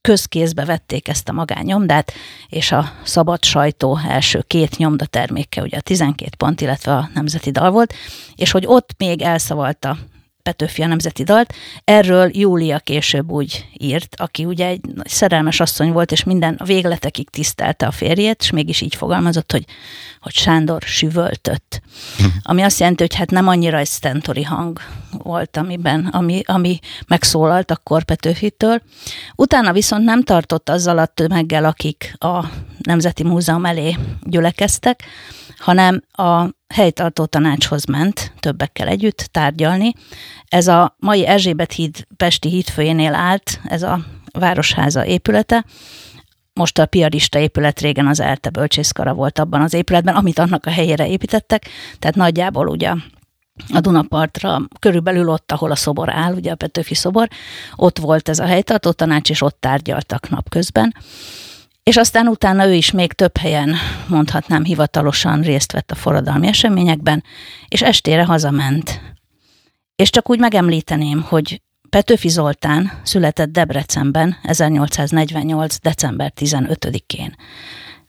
közkézbe 0.00 0.64
vették 0.64 1.08
ezt 1.08 1.28
a 1.28 1.32
magánnyomdát, 1.32 2.12
és 2.48 2.72
a 2.72 2.92
szabad 3.02 3.44
sajtó 3.44 3.98
első 4.08 4.44
két 4.46 4.76
nyomda 4.76 5.06
terméke, 5.06 5.62
ugye 5.62 5.76
a 5.76 5.80
12 5.80 6.30
pont, 6.38 6.60
illetve 6.60 6.92
a 6.92 7.10
nemzeti 7.14 7.50
dal 7.50 7.70
volt, 7.70 7.94
és 8.34 8.50
hogy 8.50 8.64
ott 8.66 8.90
még 8.98 9.22
elszavalta 9.22 9.98
Petőfi 10.46 10.82
a 10.82 10.86
nemzeti 10.86 11.22
dalt. 11.22 11.54
Erről 11.84 12.30
Júlia 12.32 12.78
később 12.78 13.30
úgy 13.30 13.66
írt, 13.78 14.14
aki 14.18 14.44
ugye 14.44 14.66
egy 14.66 14.80
szerelmes 15.04 15.60
asszony 15.60 15.92
volt, 15.92 16.12
és 16.12 16.24
minden 16.24 16.54
a 16.58 16.64
végletekig 16.64 17.30
tisztelte 17.30 17.86
a 17.86 17.90
férjét, 17.90 18.40
és 18.40 18.50
mégis 18.50 18.80
így 18.80 18.94
fogalmazott, 18.94 19.52
hogy, 19.52 19.64
hogy 20.20 20.34
Sándor 20.34 20.82
süvöltött. 20.82 21.80
Hm. 22.18 22.24
Ami 22.42 22.62
azt 22.62 22.78
jelenti, 22.78 23.02
hogy 23.02 23.14
hát 23.14 23.30
nem 23.30 23.48
annyira 23.48 23.78
egy 23.78 23.86
stentori 23.86 24.42
hang 24.42 24.80
volt, 25.10 25.56
amiben, 25.56 26.06
ami, 26.06 26.42
ami 26.44 26.78
megszólalt 27.06 27.70
akkor 27.70 28.02
Petőfitől. 28.02 28.82
Utána 29.36 29.72
viszont 29.72 30.04
nem 30.04 30.22
tartott 30.22 30.68
azzal 30.68 30.98
a 30.98 31.06
tömeggel, 31.06 31.64
akik 31.64 32.14
a 32.18 32.44
Nemzeti 32.86 33.22
Múzeum 33.22 33.64
elé 33.64 33.96
gyülekeztek, 34.22 35.02
hanem 35.58 36.02
a 36.12 36.46
helytartó 36.74 37.24
tanácshoz 37.24 37.84
ment 37.84 38.32
többekkel 38.40 38.88
együtt 38.88 39.28
tárgyalni. 39.30 39.92
Ez 40.48 40.66
a 40.66 40.96
mai 40.98 41.26
Erzsébet 41.26 41.72
híd 41.72 42.06
Pesti 42.16 42.48
hídfőjénél 42.48 43.14
állt, 43.14 43.60
ez 43.64 43.82
a 43.82 44.00
városháza 44.32 45.06
épülete, 45.06 45.64
most 46.52 46.78
a 46.78 46.86
piarista 46.86 47.38
épület 47.38 47.80
régen 47.80 48.06
az 48.06 48.20
ELTE 48.20 48.50
bölcsészkara 48.50 49.14
volt 49.14 49.38
abban 49.38 49.60
az 49.60 49.74
épületben, 49.74 50.14
amit 50.14 50.38
annak 50.38 50.66
a 50.66 50.70
helyére 50.70 51.08
építettek, 51.08 51.68
tehát 51.98 52.16
nagyjából 52.16 52.68
ugye 52.68 52.92
a 53.72 53.80
Dunapartra, 53.80 54.60
körülbelül 54.80 55.28
ott, 55.28 55.52
ahol 55.52 55.70
a 55.70 55.76
szobor 55.76 56.14
áll, 56.14 56.34
ugye 56.34 56.50
a 56.50 56.54
Petőfi 56.54 56.94
szobor, 56.94 57.28
ott 57.76 57.98
volt 57.98 58.28
ez 58.28 58.38
a 58.38 58.46
helytartó 58.46 58.90
tanács, 58.90 59.30
és 59.30 59.42
ott 59.42 59.56
tárgyaltak 59.60 60.28
napközben. 60.28 60.94
És 61.90 61.96
aztán 61.96 62.28
utána 62.28 62.66
ő 62.66 62.72
is 62.74 62.90
még 62.90 63.12
több 63.12 63.36
helyen, 63.36 63.74
mondhatnám 64.08 64.64
hivatalosan 64.64 65.40
részt 65.40 65.72
vett 65.72 65.90
a 65.90 65.94
forradalmi 65.94 66.46
eseményekben, 66.46 67.24
és 67.68 67.82
estére 67.82 68.24
hazament. 68.24 69.00
És 69.96 70.10
csak 70.10 70.30
úgy 70.30 70.38
megemlíteném, 70.38 71.22
hogy 71.22 71.62
Petőfi 71.90 72.28
Zoltán 72.28 72.92
született 73.02 73.48
Debrecenben 73.52 74.36
1848. 74.42 75.78
december 75.78 76.32
15-én. 76.36 77.34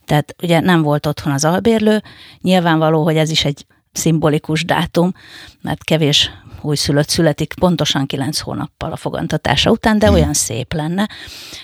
Tehát 0.05 0.36
ugye 0.41 0.60
nem 0.60 0.81
volt 0.81 1.05
otthon 1.05 1.34
az 1.34 1.46
albérlő, 1.46 2.01
nyilvánvaló, 2.41 3.03
hogy 3.03 3.17
ez 3.17 3.29
is 3.29 3.46
egy 3.46 3.65
szimbolikus 3.91 4.65
dátum, 4.65 5.12
mert 5.62 5.84
kevés 5.84 6.31
újszülött 6.62 7.10
születik 7.10 7.54
pontosan 7.60 8.06
kilenc 8.06 8.40
hónappal 8.40 8.92
a 8.92 8.96
fogantatása 8.96 9.72
után, 9.72 10.00
de 10.00 10.06
hmm. 10.06 10.16
olyan 10.16 10.34
szép 10.34 10.74
lenne, 10.74 11.10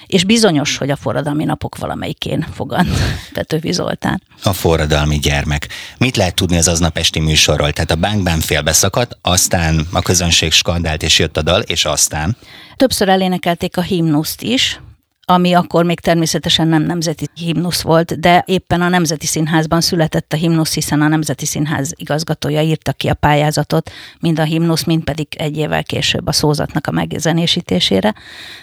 és 0.07 0.23
bizonyos, 0.23 0.77
hogy 0.77 0.89
a 0.89 0.95
forradalmi 0.95 1.43
napok 1.43 1.77
valamelyikén 1.77 2.45
fogant 2.53 2.89
Petőfi 3.33 3.71
Zoltán. 3.71 4.21
A 4.43 4.53
forradalmi 4.53 5.19
gyermek. 5.19 5.67
Mit 5.97 6.17
lehet 6.17 6.35
tudni 6.35 6.57
az 6.57 6.67
aznap 6.67 6.97
esti 6.97 7.19
műsorról? 7.19 7.71
Tehát 7.71 7.91
a 7.91 7.95
bánkban 7.95 8.39
félbeszakadt, 8.39 9.17
aztán 9.21 9.87
a 9.91 10.01
közönség 10.01 10.51
skandált 10.51 11.03
és 11.03 11.19
jött 11.19 11.37
a 11.37 11.41
dal, 11.41 11.61
és 11.61 11.85
aztán? 11.85 12.37
Többször 12.75 13.09
elénekelték 13.09 13.77
a 13.77 13.81
himnuszt 13.81 14.41
is, 14.41 14.79
ami 15.25 15.53
akkor 15.53 15.85
még 15.85 15.99
természetesen 15.99 16.67
nem 16.67 16.81
nemzeti 16.83 17.27
himnusz 17.33 17.81
volt, 17.81 18.19
de 18.19 18.43
éppen 18.47 18.81
a 18.81 18.89
Nemzeti 18.89 19.25
Színházban 19.25 19.81
született 19.81 20.33
a 20.33 20.35
himnusz, 20.35 20.73
hiszen 20.73 21.01
a 21.01 21.07
Nemzeti 21.07 21.45
Színház 21.45 21.91
igazgatója 21.95 22.61
írta 22.61 22.91
ki 22.91 23.07
a 23.07 23.13
pályázatot, 23.13 23.91
mind 24.19 24.39
a 24.39 24.43
himnusz, 24.43 24.83
mind 24.83 25.03
pedig 25.03 25.27
egy 25.37 25.57
évvel 25.57 25.83
később 25.83 26.27
a 26.27 26.31
szózatnak 26.31 26.87
a 26.87 26.91
megzenésítésére. 26.91 28.13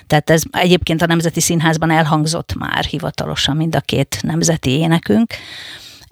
Tehát 0.07 0.31
ez 0.31 0.43
egyébként 0.51 1.03
a 1.03 1.07
Nemzeti 1.07 1.41
Színházban 1.41 1.91
elhangzott 1.91 2.55
már 2.55 2.85
hivatalosan 2.85 3.57
mind 3.57 3.75
a 3.75 3.81
két 3.81 4.19
nemzeti 4.23 4.71
énekünk 4.71 5.35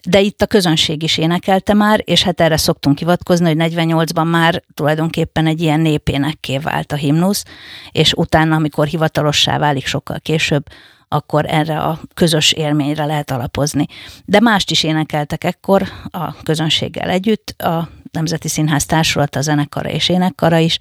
de 0.06 0.20
itt 0.20 0.42
a 0.42 0.46
közönség 0.46 1.02
is 1.02 1.18
énekelte 1.18 1.74
már, 1.74 2.02
és 2.04 2.22
hát 2.22 2.40
erre 2.40 2.56
szoktunk 2.56 2.98
hivatkozni, 2.98 3.46
hogy 3.54 3.72
48-ban 3.72 4.30
már 4.30 4.62
tulajdonképpen 4.74 5.46
egy 5.46 5.60
ilyen 5.60 5.80
népénekké 5.80 6.58
vált 6.58 6.92
a 6.92 6.96
himnusz, 6.96 7.44
és 7.92 8.12
utána, 8.12 8.54
amikor 8.54 8.86
hivatalossá 8.86 9.58
válik 9.58 9.86
sokkal 9.86 10.20
később, 10.20 10.66
akkor 11.08 11.44
erre 11.48 11.80
a 11.80 12.00
közös 12.14 12.52
élményre 12.52 13.04
lehet 13.04 13.30
alapozni. 13.30 13.86
De 14.24 14.40
mást 14.40 14.70
is 14.70 14.82
énekeltek 14.82 15.44
ekkor 15.44 15.82
a 16.10 16.42
közönséggel 16.42 17.10
együtt, 17.10 17.54
a 17.58 17.88
Nemzeti 18.12 18.48
Színház 18.48 18.86
Társulata, 18.86 19.40
zenekara 19.40 19.88
és 19.88 20.08
énekkara 20.08 20.58
is. 20.58 20.78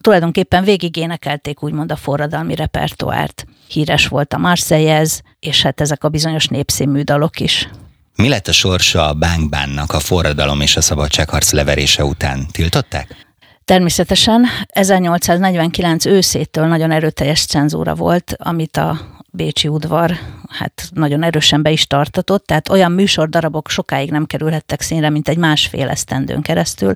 Tulajdonképpen 0.00 0.64
végig 0.64 0.96
énekelték 0.96 1.62
úgymond 1.62 1.92
a 1.92 1.96
forradalmi 1.96 2.54
repertoárt. 2.54 3.46
Híres 3.68 4.08
volt 4.08 4.32
a 4.32 4.38
Marseillaise, 4.38 5.22
és 5.38 5.62
hát 5.62 5.80
ezek 5.80 6.04
a 6.04 6.08
bizonyos 6.08 6.46
népszínmű 6.46 7.02
dalok 7.02 7.40
is. 7.40 7.68
Mi 8.16 8.28
lett 8.28 8.46
a 8.48 8.52
sorsa 8.52 9.08
a 9.08 9.14
Bánkbánnak 9.14 9.92
a 9.92 10.00
forradalom 10.00 10.60
és 10.60 10.76
a 10.76 10.80
szabadságharc 10.80 11.52
leverése 11.52 12.04
után? 12.04 12.46
Tiltották? 12.50 13.26
Természetesen 13.64 14.46
1849 14.66 16.04
őszétől 16.04 16.66
nagyon 16.66 16.90
erőteljes 16.90 17.44
cenzúra 17.44 17.94
volt, 17.94 18.34
amit 18.38 18.76
a 18.76 19.00
Bécsi 19.30 19.68
udvar 19.68 20.18
hát 20.48 20.88
nagyon 20.94 21.22
erősen 21.22 21.62
be 21.62 21.70
is 21.70 21.86
tartatott, 21.86 22.46
tehát 22.46 22.68
olyan 22.68 22.92
műsordarabok 22.92 23.68
sokáig 23.68 24.10
nem 24.10 24.26
kerülhettek 24.26 24.80
színre, 24.80 25.10
mint 25.10 25.28
egy 25.28 25.36
másfél 25.36 25.88
esztendőn 25.88 26.42
keresztül, 26.42 26.94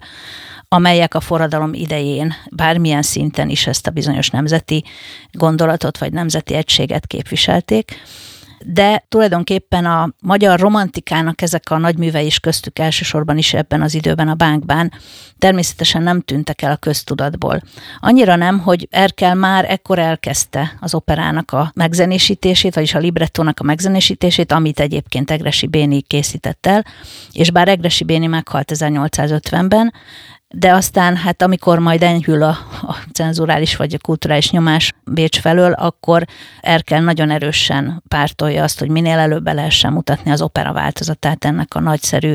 amelyek 0.69 1.15
a 1.15 1.21
forradalom 1.21 1.75
idején 1.75 2.35
bármilyen 2.51 3.03
szinten 3.03 3.49
is 3.49 3.67
ezt 3.67 3.87
a 3.87 3.91
bizonyos 3.91 4.31
nemzeti 4.31 4.85
gondolatot 5.31 5.99
vagy 5.99 6.13
nemzeti 6.13 6.55
egységet 6.55 7.07
képviselték 7.07 8.03
de 8.69 9.05
tulajdonképpen 9.09 9.85
a 9.85 10.13
magyar 10.21 10.61
romantikának 10.61 11.43
ezek 11.43 11.71
a 11.71 11.79
nagyművei 11.79 12.27
is 12.27 12.41
köztük 12.41 12.79
elsősorban 12.79 13.39
is 13.39 13.55
ebben 13.55 13.83
az 13.83 13.95
időben 13.95 14.29
a 14.29 14.35
bánkbán 14.35 14.93
természetesen 15.39 16.03
nem 16.03 16.21
tűntek 16.21 16.63
el 16.63 16.71
a 16.71 16.77
köztudatból. 16.77 17.61
Annyira 17.99 18.37
nem, 18.37 18.59
hogy 18.59 18.89
Erkel 18.91 19.35
már 19.35 19.71
ekkor 19.71 19.99
elkezdte 19.99 20.77
az 20.81 20.95
operának 20.95 21.51
a 21.51 21.71
megzenésítését, 21.75 22.75
vagyis 22.75 22.95
a 22.95 22.99
librettónak 22.99 23.61
a 23.61 23.65
megzenésítését, 23.65 24.53
amit 24.53 24.81
egyébként 24.81 25.31
Egresi 25.31 25.67
Béni 25.67 26.03
készített 26.03 26.67
el, 26.67 26.85
és 27.33 27.51
bár 27.51 27.69
Egresi 27.69 28.05
Béni 28.05 28.27
meghalt 28.27 28.73
1850-ben, 28.75 29.93
de 30.49 30.73
aztán 30.73 31.17
hát 31.17 31.43
amikor 31.43 31.79
majd 31.79 32.03
enyhül 32.03 32.43
a, 32.43 32.59
a 32.83 32.97
cenzurális 33.13 33.77
vagy 33.77 33.95
a 33.95 33.99
kulturális 33.99 34.51
nyomás 34.51 34.93
Bécs 35.05 35.41
felől, 35.41 35.73
akkor 35.73 36.25
Erkel 36.61 37.01
nagyon 37.01 37.31
erősen 37.31 38.03
pártolja 38.09 38.63
azt, 38.63 38.79
hogy 38.79 38.89
minél 38.89 39.19
előbb 39.19 39.43
be 39.43 39.53
lehessen 39.53 39.93
mutatni 39.93 40.31
az 40.31 40.43
opera 40.43 40.73
változatát 40.73 41.45
ennek 41.45 41.75
a 41.75 41.81
nagyszerű, 41.81 42.35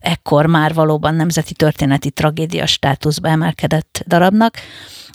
ekkor 0.00 0.46
már 0.46 0.74
valóban 0.74 1.14
nemzeti 1.14 1.54
történeti 1.54 2.10
tragédia 2.10 2.66
státuszba 2.66 3.28
emelkedett 3.28 4.04
darabnak, 4.06 4.56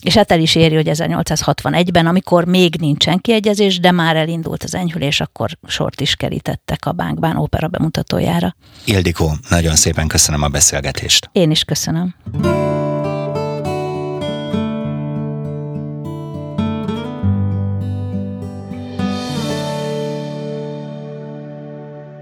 és 0.05 0.15
hát 0.15 0.31
el 0.31 0.39
is 0.39 0.55
éri, 0.55 0.75
hogy 0.75 0.89
1861-ben, 0.89 2.05
amikor 2.05 2.45
még 2.45 2.75
nincsen 2.79 3.19
kiegyezés, 3.19 3.79
de 3.79 3.91
már 3.91 4.15
elindult 4.15 4.63
az 4.63 4.75
enyhülés, 4.75 5.19
akkor 5.21 5.57
sort 5.67 6.01
is 6.01 6.15
kerítettek 6.15 6.85
a 6.85 6.91
Bánkbán 6.91 7.37
ópera 7.37 7.67
bemutatójára. 7.67 8.55
Ildikó, 8.85 9.33
nagyon 9.49 9.75
szépen 9.75 10.07
köszönöm 10.07 10.41
a 10.41 10.47
beszélgetést. 10.47 11.29
Én 11.31 11.51
is 11.51 11.63
köszönöm. 11.63 12.15
Música 12.37 12.84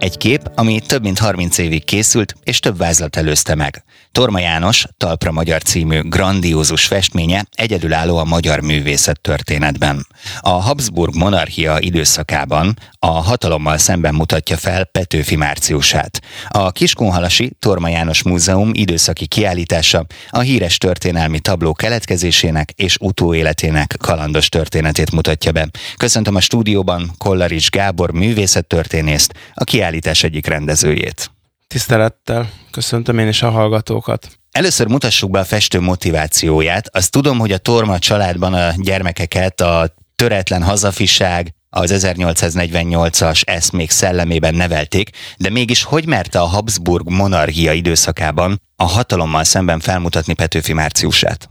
Egy 0.03 0.17
kép, 0.17 0.51
ami 0.55 0.79
több 0.79 1.03
mint 1.03 1.19
30 1.19 1.57
évig 1.57 1.83
készült, 1.83 2.36
és 2.43 2.60
több 2.60 2.77
vázlat 2.77 3.15
előzte 3.15 3.55
meg. 3.55 3.83
Torma 4.12 4.39
János, 4.39 4.86
Talpra 4.98 5.31
Magyar 5.31 5.62
című 5.62 6.01
grandiózus 6.01 6.86
festménye 6.86 7.45
egyedülálló 7.51 8.17
a 8.17 8.24
magyar 8.24 8.60
művészet 8.60 9.22
történetben. 9.22 10.07
A 10.39 10.50
Habsburg 10.50 11.15
monarchia 11.15 11.79
időszakában 11.79 12.77
a 13.00 13.07
hatalommal 13.07 13.77
szemben 13.77 14.15
mutatja 14.15 14.57
fel 14.57 14.83
Petőfi 14.83 15.36
márciusát. 15.36 16.22
A 16.48 16.72
Kiskunhalasi 16.72 17.51
Torma 17.60 17.89
János 17.89 18.24
Múzeum 18.24 18.69
időszaki 18.74 19.27
kiállítása 19.27 20.05
a 20.29 20.39
híres 20.39 20.77
történelmi 20.77 21.39
tabló 21.39 21.74
keletkezésének 21.74 22.69
és 22.75 22.98
utóéletének 23.00 23.95
kalandos 24.00 24.50
történetét 24.50 25.12
mutatja 25.12 25.51
be. 25.51 25.67
Köszöntöm 25.98 26.36
a 26.36 26.41
stúdióban 26.41 27.12
Kollarics 27.17 27.69
Gábor 27.69 28.12
művészettörténészt, 28.12 29.33
a 29.53 29.63
kiállítás 29.63 29.91
egyik 30.23 30.45
rendezőjét. 30.45 31.31
Tisztelettel 31.67 32.50
köszöntöm 32.71 33.17
én 33.17 33.27
is 33.27 33.41
a 33.41 33.50
hallgatókat. 33.50 34.27
Először 34.51 34.88
mutassuk 34.88 35.31
be 35.31 35.39
a 35.39 35.43
festő 35.43 35.79
motivációját. 35.79 36.95
Azt 36.95 37.12
tudom, 37.12 37.39
hogy 37.39 37.51
a 37.51 37.57
Torma 37.57 38.00
családban 38.00 38.53
a 38.53 38.73
gyermekeket 38.77 39.62
a 39.62 39.95
töretlen 40.15 40.63
hazafiság, 40.63 41.53
az 41.69 41.91
1848-as 41.93 43.41
eszmék 43.45 43.89
szellemében 43.89 44.55
nevelték, 44.55 45.09
de 45.38 45.50
mégis 45.50 45.83
hogy 45.83 46.05
merte 46.05 46.39
a 46.39 46.45
Habsburg 46.45 47.09
monarchia 47.09 47.71
időszakában 47.71 48.62
a 48.75 48.83
hatalommal 48.83 49.43
szemben 49.43 49.79
felmutatni 49.79 50.33
Petőfi 50.33 50.73
Márciusát? 50.73 51.50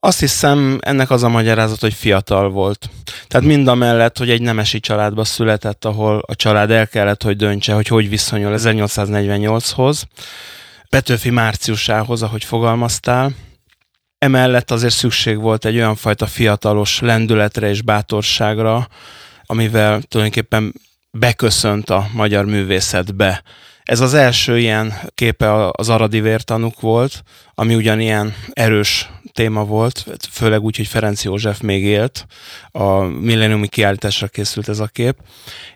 Azt 0.00 0.20
hiszem, 0.20 0.78
ennek 0.80 1.10
az 1.10 1.22
a 1.22 1.28
magyarázat, 1.28 1.80
hogy 1.80 1.94
fiatal 1.94 2.50
volt. 2.50 2.90
Tehát 3.26 3.46
mind 3.46 3.68
a 3.68 3.74
mellett, 3.74 4.18
hogy 4.18 4.30
egy 4.30 4.42
nemesi 4.42 4.80
családba 4.80 5.24
született, 5.24 5.84
ahol 5.84 6.22
a 6.26 6.34
család 6.34 6.70
el 6.70 6.88
kellett, 6.88 7.22
hogy 7.22 7.36
döntse, 7.36 7.72
hogy 7.72 7.86
hogy 7.86 8.08
viszonyul 8.08 8.54
1848-hoz, 8.56 10.06
Petőfi 10.88 11.30
márciusához, 11.30 12.22
ahogy 12.22 12.44
fogalmaztál. 12.44 13.32
Emellett 14.18 14.70
azért 14.70 14.94
szükség 14.94 15.40
volt 15.40 15.64
egy 15.64 15.76
olyan 15.76 15.94
fajta 15.94 16.26
fiatalos 16.26 17.00
lendületre 17.00 17.68
és 17.68 17.82
bátorságra, 17.82 18.88
amivel 19.46 20.02
tulajdonképpen 20.02 20.74
beköszönt 21.10 21.90
a 21.90 22.06
magyar 22.12 22.44
művészetbe. 22.44 23.42
Ez 23.82 24.00
az 24.00 24.14
első 24.14 24.58
ilyen 24.58 24.94
képe 25.14 25.70
az 25.70 25.88
aradi 25.88 26.20
vértanuk 26.20 26.80
volt, 26.80 27.22
ami 27.54 27.74
ugyanilyen 27.74 28.34
erős 28.52 29.08
téma 29.38 29.64
volt, 29.64 30.04
főleg 30.30 30.62
úgy, 30.62 30.76
hogy 30.76 30.86
Ferenc 30.86 31.24
József 31.24 31.60
még 31.60 31.84
élt, 31.84 32.26
a 32.70 33.02
milleniumi 33.02 33.68
kiállításra 33.68 34.26
készült 34.26 34.68
ez 34.68 34.78
a 34.78 34.86
kép, 34.86 35.16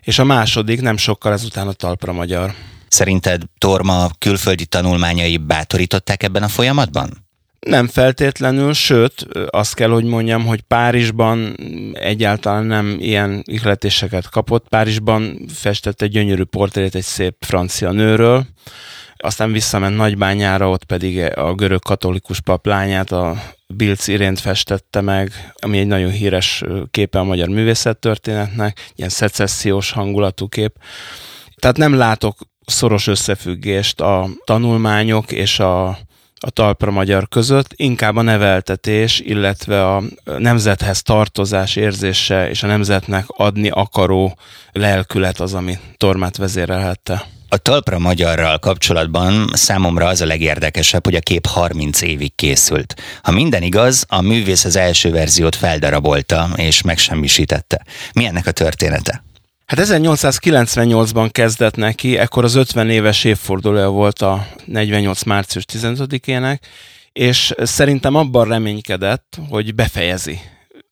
és 0.01 0.19
a 0.19 0.23
második 0.23 0.81
nem 0.81 0.97
sokkal 0.97 1.31
ezután 1.31 1.67
a 1.67 1.71
talpra 1.71 2.13
magyar. 2.13 2.53
Szerinted 2.87 3.41
Torma 3.57 4.09
külföldi 4.17 4.65
tanulmányai 4.65 5.37
bátorították 5.37 6.23
ebben 6.23 6.43
a 6.43 6.47
folyamatban? 6.47 7.25
Nem 7.59 7.87
feltétlenül, 7.87 8.73
sőt, 8.73 9.27
azt 9.49 9.73
kell, 9.73 9.89
hogy 9.89 10.05
mondjam, 10.05 10.45
hogy 10.45 10.61
Párizsban 10.61 11.57
egyáltalán 11.93 12.65
nem 12.65 12.97
ilyen 12.99 13.43
ihletéseket 13.45 14.29
kapott. 14.29 14.67
Párizsban 14.67 15.45
festett 15.53 16.01
egy 16.01 16.11
gyönyörű 16.11 16.43
portrét 16.43 16.95
egy 16.95 17.03
szép 17.03 17.35
francia 17.39 17.91
nőről, 17.91 18.45
aztán 19.23 19.51
visszament 19.51 19.95
Nagybányára, 19.95 20.69
ott 20.69 20.83
pedig 20.83 21.19
a 21.35 21.53
görög 21.53 21.81
katolikus 21.81 22.39
pap 22.39 22.65
lányát, 22.65 23.11
a 23.11 23.35
Bilc 23.67 24.07
Irént 24.07 24.39
festette 24.39 25.01
meg, 25.01 25.53
ami 25.55 25.77
egy 25.77 25.87
nagyon 25.87 26.11
híres 26.11 26.63
képe 26.91 27.19
a 27.19 27.23
magyar 27.23 27.47
művészettörténetnek, 27.47 28.91
ilyen 28.95 29.09
szecessziós 29.09 29.91
hangulatú 29.91 30.47
kép. 30.47 30.75
Tehát 31.55 31.77
nem 31.77 31.93
látok 31.93 32.37
szoros 32.65 33.07
összefüggést 33.07 34.01
a 34.01 34.29
tanulmányok 34.45 35.31
és 35.31 35.59
a 35.59 35.97
a 36.45 36.49
talpra 36.49 36.91
magyar 36.91 37.27
között, 37.27 37.73
inkább 37.75 38.15
a 38.15 38.21
neveltetés, 38.21 39.19
illetve 39.19 39.87
a 39.87 40.03
nemzethez 40.37 41.01
tartozás 41.01 41.75
érzése 41.75 42.49
és 42.49 42.63
a 42.63 42.67
nemzetnek 42.67 43.25
adni 43.27 43.69
akaró 43.69 44.37
lelkület 44.71 45.39
az, 45.39 45.53
ami 45.53 45.77
Tormát 45.97 46.37
vezérelhette. 46.37 47.25
A 47.53 47.57
talpra 47.57 47.99
magyarral 47.99 48.59
kapcsolatban 48.59 49.49
számomra 49.53 50.05
az 50.05 50.21
a 50.21 50.25
legérdekesebb, 50.25 51.05
hogy 51.05 51.15
a 51.15 51.19
kép 51.19 51.45
30 51.45 52.01
évig 52.01 52.35
készült. 52.35 53.01
Ha 53.21 53.31
minden 53.31 53.61
igaz, 53.61 54.05
a 54.07 54.21
művész 54.21 54.65
az 54.65 54.75
első 54.75 55.11
verziót 55.11 55.55
feldarabolta 55.55 56.49
és 56.55 56.81
megsemmisítette. 56.81 57.85
Mi 58.13 58.25
ennek 58.25 58.47
a 58.47 58.51
története? 58.51 59.23
Hát 59.65 59.79
1898-ban 59.83 61.29
kezdett 61.31 61.75
neki, 61.75 62.17
ekkor 62.17 62.43
az 62.43 62.55
50 62.55 62.89
éves 62.89 63.23
évfordulója 63.23 63.89
volt 63.89 64.21
a 64.21 64.47
48. 64.65 65.23
március 65.23 65.63
15-ének, 65.73 66.57
és 67.11 67.53
szerintem 67.57 68.15
abban 68.15 68.47
reménykedett, 68.47 69.37
hogy 69.49 69.75
befejezi. 69.75 70.39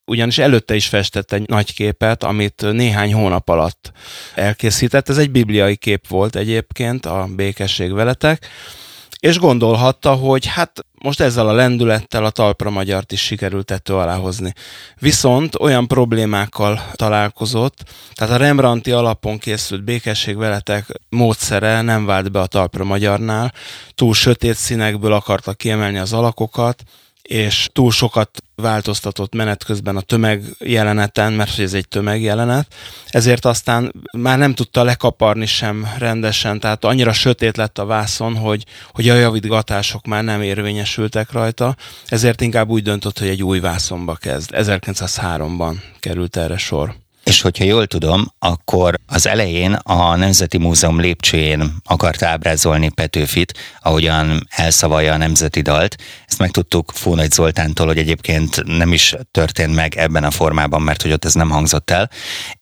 Ugyanis 0.06 0.38
előtte 0.38 0.76
is 0.76 0.88
festett 0.88 1.32
egy 1.32 1.48
nagy 1.48 1.74
képet, 1.74 2.24
amit 2.24 2.66
néhány 2.72 3.14
hónap 3.14 3.50
alatt 3.50 3.92
elkészített. 4.36 5.10
Ez 5.10 5.18
egy 5.18 5.32
bibliai 5.32 5.76
kép 5.76 6.08
volt 6.08 6.36
egyébként, 6.36 7.06
a 7.06 7.28
békesség 7.36 7.94
veletek, 7.94 8.48
és 9.22 9.40
gondolhatta, 9.40 10.14
hogy 10.14 10.46
hát 10.46 10.86
most 11.02 11.20
ezzel 11.20 11.48
a 11.48 11.54
lendülettel 11.54 12.26
a 12.26 12.30
talpra 12.30 12.70
magyart 12.70 13.12
is 13.12 13.22
sikerült 13.22 13.66
tető 13.66 13.96
alá 13.96 14.16
hozni. 14.16 14.54
Viszont 15.00 15.56
olyan 15.56 15.88
problémákkal 15.88 16.82
találkozott, 16.94 17.84
tehát 18.14 18.34
a 18.34 18.38
Rembrandti 18.38 18.92
alapon 18.92 19.38
készült 19.38 19.84
békesség 19.84 20.38
veletek 20.38 20.86
módszere 21.10 21.82
nem 21.82 22.06
vált 22.06 22.32
be 22.32 22.40
a 22.40 22.46
talpra 22.46 22.84
magyarnál, 22.84 23.54
túl 23.96 24.14
sötét 24.14 24.56
színekből 24.56 25.14
akarta 25.14 25.54
kiemelni 25.54 25.98
az 25.98 26.14
alakokat, 26.14 26.84
és 27.22 27.70
túl 27.74 27.92
sokat 27.92 28.44
változtatott 28.56 29.34
menet 29.34 29.64
közben 29.64 29.98
a 29.98 30.02
tömegjeleneten, 30.02 31.34
mert 31.34 31.56
hogy 31.56 31.64
ez 31.64 31.74
egy 31.74 31.88
tömegjelenet, 31.88 32.74
ezért 33.10 33.46
aztán 33.46 33.94
már 34.18 34.38
nem 34.38 34.54
tudta 34.54 34.84
lekaparni 34.84 35.46
sem 35.46 35.88
rendesen, 35.98 36.60
tehát 36.60 36.86
annyira 36.86 37.14
sötét 37.14 37.58
lett 37.58 37.78
a 37.78 37.86
vászon, 37.86 38.36
hogy, 38.36 38.66
hogy 38.92 39.10
a 39.10 39.16
javítgatások 39.16 40.06
már 40.06 40.24
nem 40.24 40.42
érvényesültek 40.42 41.32
rajta, 41.32 41.76
ezért 42.06 42.42
inkább 42.42 42.70
úgy 42.70 42.84
döntött, 42.84 43.20
hogy 43.20 43.28
egy 43.28 43.44
új 43.44 43.60
vászonba 43.60 44.16
kezd. 44.16 44.50
1903-ban 44.54 45.76
került 46.00 46.38
erre 46.38 46.58
sor. 46.58 47.01
És 47.24 47.42
hogyha 47.42 47.64
jól 47.64 47.88
tudom, 47.88 48.34
akkor 48.40 49.00
az 49.08 49.28
elején 49.28 49.74
a 49.74 50.16
Nemzeti 50.16 50.58
Múzeum 50.58 51.00
lépcsőjén 51.00 51.76
akart 51.84 52.24
ábrázolni 52.24 52.90
Petőfit, 52.90 53.58
ahogyan 53.80 54.48
elszavalja 54.50 55.14
a 55.14 55.18
nemzeti 55.18 55.62
dalt. 55.62 55.96
Ezt 56.28 56.40
megtudtuk 56.40 56.92
Fónagy 56.94 57.32
Zoltántól, 57.32 57.88
hogy 57.88 57.98
egyébként 57.98 58.64
nem 58.66 58.94
is 58.94 59.16
történt 59.32 59.76
meg 59.76 59.96
ebben 59.96 60.24
a 60.24 60.32
formában, 60.32 60.82
mert 60.82 61.02
hogy 61.02 61.12
ott 61.12 61.26
ez 61.26 61.34
nem 61.34 61.50
hangzott 61.50 61.90
el. 61.90 62.10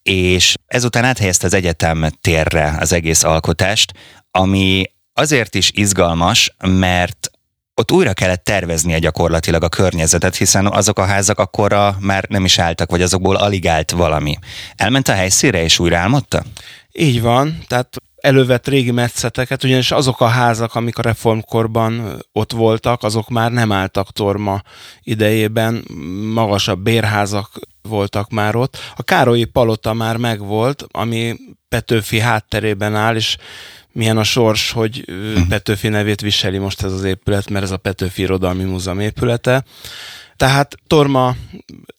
És 0.02 0.54
ezután 0.65 1.04
áthelyezte 1.04 1.45
az 1.45 1.54
egyetem 1.54 2.10
térre 2.22 2.76
az 2.80 2.91
egész 2.91 3.24
alkotást, 3.24 3.93
ami 4.32 4.84
azért 5.13 5.56
is 5.56 5.72
izgalmas, 5.74 6.56
mert 6.67 7.32
ott 7.80 7.92
újra 7.92 8.13
kellett 8.13 8.44
terveznie 8.44 9.00
gyakorlatilag 9.00 9.63
a 9.63 9.70
környezetet, 9.70 10.36
hiszen 10.36 10.68
azok 10.68 11.00
a 11.00 11.06
házak 11.06 11.39
akkorra 11.39 11.96
már 12.00 12.26
nem 12.30 12.46
is 12.46 12.60
álltak, 12.60 12.92
vagy 12.92 13.02
azokból 13.02 13.36
alig 13.36 13.68
állt 13.68 13.92
valami. 13.92 14.38
Elment 14.76 15.08
a 15.08 15.13
helyszíre 15.13 15.63
és 15.63 15.80
újra 15.80 15.98
álmodta? 15.98 16.44
Így 16.92 17.22
van, 17.22 17.58
tehát 17.68 17.96
elővett 18.15 18.68
régi 18.68 18.92
metszeteket, 18.92 19.63
ugyanis 19.63 19.92
azok 19.92 20.22
a 20.22 20.28
házak, 20.28 20.76
amik 20.76 20.98
a 20.98 21.02
reformkorban 21.02 22.24
ott 22.32 22.52
voltak, 22.52 23.04
azok 23.04 23.30
már 23.30 23.52
nem 23.52 23.72
álltak 23.72 24.12
torma 24.12 24.62
idejében, 25.02 25.84
magasabb 26.34 26.80
bérházak 26.80 27.50
voltak 27.82 28.30
már 28.30 28.56
ott. 28.56 28.78
A 28.96 29.04
Károlyi 29.04 29.46
Palota 29.46 29.94
már 29.94 30.18
megvolt, 30.18 30.86
ami 30.92 31.36
Petőfi 31.70 32.20
hátterében 32.20 32.96
áll, 32.96 33.15
és 33.15 33.38
milyen 34.00 34.18
a 34.18 34.24
sors, 34.24 34.72
hogy 34.72 35.04
uh-huh. 35.08 35.48
Petőfi 35.48 35.88
nevét 35.88 36.22
viseli 36.22 36.58
most 36.58 36.84
ez 36.84 36.92
az 36.92 37.04
épület, 37.04 37.50
mert 37.50 37.64
ez 37.64 37.72
a 37.72 37.78
Petőfi 37.78 38.22
Irodalmi 38.22 38.64
Múzeum 38.64 39.00
épülete. 39.00 39.64
Tehát 40.36 40.76
Torma 40.88 41.36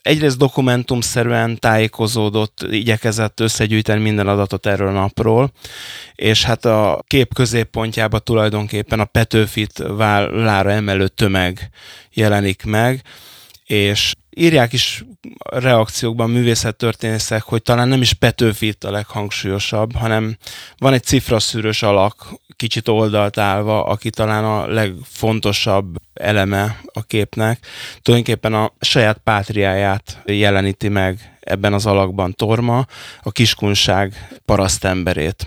egyrészt 0.03 0.39
dokumentumszerűen 0.39 1.59
tájékozódott, 1.59 2.67
igyekezett 2.71 3.41
összegyűjteni 3.41 4.03
minden 4.03 4.29
adatot 4.29 4.67
erről 4.67 4.89
a 4.89 5.01
napról, 5.01 5.53
és 6.15 6.45
hát 6.45 6.65
a 6.65 7.05
kép 7.07 7.35
középpontjába 7.35 8.19
tulajdonképpen 8.19 9.01
a 9.01 9.05
Petőfit 9.05 9.83
vállára 9.87 10.71
emelő 10.71 11.09
tömeg 11.09 11.71
jelenik 12.13 12.65
meg, 12.65 13.03
és 13.71 14.13
írják 14.31 14.73
is 14.73 15.05
reakciókban 15.43 16.31
művészettörténészek, 16.31 17.43
hogy 17.43 17.63
talán 17.63 17.89
nem 17.89 18.01
is 18.01 18.13
Petőfi 18.13 18.67
itt 18.67 18.85
a 18.85 18.91
leghangsúlyosabb, 18.91 19.97
hanem 19.97 20.37
van 20.79 20.93
egy 20.93 21.03
cifraszűrös 21.03 21.83
alak, 21.83 22.27
kicsit 22.57 22.89
oldalt 22.89 23.39
állva, 23.39 23.85
aki 23.85 24.11
talán 24.11 24.45
a 24.45 24.67
legfontosabb 24.67 25.97
eleme 26.15 26.81
a 26.93 27.03
képnek. 27.03 27.67
Tulajdonképpen 28.03 28.55
a 28.55 28.73
saját 28.81 29.19
pátriáját 29.25 30.23
jeleníti 30.25 30.89
meg 30.89 31.39
ebben 31.41 31.73
az 31.73 31.87
alakban 31.87 32.35
Torma, 32.35 32.87
a 33.23 33.33
kiskunság 33.33 34.29
parasztemberét. 34.45 35.47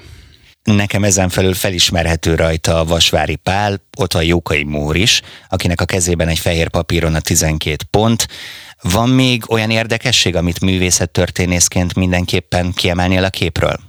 Nekem 0.64 1.04
ezen 1.04 1.30
felül 1.30 1.54
felismerhető 1.54 2.36
rajta 2.36 2.80
a 2.80 2.86
Vasvári 2.86 3.36
Pál, 3.36 3.82
ott 3.98 4.14
van 4.14 4.24
Jókai 4.24 4.64
Mór 4.64 4.96
is, 4.96 5.22
akinek 5.50 5.82
a 5.82 5.86
kezében 5.86 6.28
egy 6.28 6.40
fehér 6.40 6.70
papíron 6.70 7.16
a 7.16 7.20
12 7.20 7.76
pont. 7.90 8.28
Van 8.82 9.10
még 9.10 9.44
olyan 9.52 9.70
érdekesség, 9.70 10.36
amit 10.36 10.62
művészettörténészként 10.62 11.96
mindenképpen 11.96 12.72
kiemelnél 12.72 13.24
a 13.24 13.30
képről? 13.30 13.80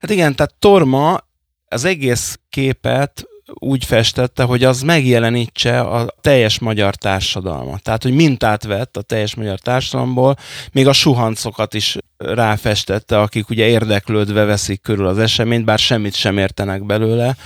Hát 0.00 0.10
igen, 0.10 0.34
tehát 0.34 0.54
Torma 0.58 1.20
az 1.68 1.84
egész 1.84 2.38
képet 2.48 3.26
úgy 3.54 3.84
festette, 3.84 4.42
hogy 4.42 4.64
az 4.64 4.82
megjelenítse 4.82 5.80
a 5.80 6.14
teljes 6.20 6.58
magyar 6.58 6.94
társadalmat. 6.94 7.82
Tehát, 7.82 8.02
hogy 8.02 8.14
mintát 8.14 8.64
vett 8.64 8.96
a 8.96 9.02
teljes 9.02 9.34
magyar 9.34 9.58
társadalomból, 9.58 10.36
még 10.72 10.86
a 10.86 10.92
suhancokat 10.92 11.74
is 11.74 11.96
ráfestette, 12.18 13.20
akik 13.20 13.48
ugye 13.50 13.66
érdeklődve 13.66 14.44
veszik 14.44 14.80
körül 14.80 15.06
az 15.06 15.18
eseményt, 15.18 15.64
bár 15.64 15.78
semmit 15.78 16.14
sem 16.14 16.38
értenek 16.38 16.84
belőle, 16.84 17.36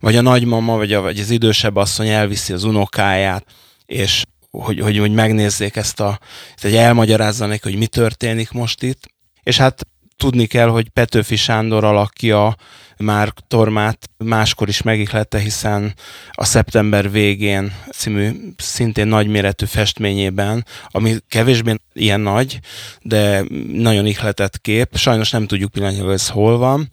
vagy 0.00 0.16
a 0.16 0.20
nagymama, 0.20 0.76
vagy, 0.76 0.92
a, 0.92 1.00
vagy 1.00 1.18
az 1.18 1.30
idősebb 1.30 1.76
asszony 1.76 2.08
elviszi 2.08 2.52
az 2.52 2.64
unokáját, 2.64 3.44
és 3.86 4.22
hogy, 4.50 4.80
hogy, 4.80 4.98
hogy 4.98 5.12
megnézzék 5.12 5.76
ezt 5.76 6.00
a, 6.00 6.18
hogy 6.60 6.74
elmagyarázzanak, 6.74 7.62
hogy 7.62 7.76
mi 7.76 7.86
történik 7.86 8.50
most 8.50 8.82
itt. 8.82 9.02
És 9.42 9.56
hát 9.56 9.86
tudni 10.16 10.46
kell, 10.46 10.68
hogy 10.68 10.88
Petőfi 10.88 11.36
Sándor 11.36 11.84
alakja 11.84 12.56
már 12.98 13.32
Tormát 13.48 14.10
máskor 14.16 14.68
is 14.68 14.82
megihlette, 14.82 15.38
hiszen 15.38 15.94
a 16.32 16.44
szeptember 16.44 17.10
végén 17.10 17.74
című 17.92 18.30
szintén 18.56 19.06
nagyméretű 19.06 19.66
festményében, 19.66 20.66
ami 20.88 21.16
kevésbé 21.28 21.74
ilyen 21.92 22.20
nagy, 22.20 22.60
de 23.02 23.44
nagyon 23.72 24.06
ihletett 24.06 24.60
kép, 24.60 24.96
sajnos 24.96 25.30
nem 25.30 25.46
tudjuk 25.46 25.72
pillanatnyilag, 25.72 26.12
ez 26.12 26.28
hol 26.28 26.58
van, 26.58 26.90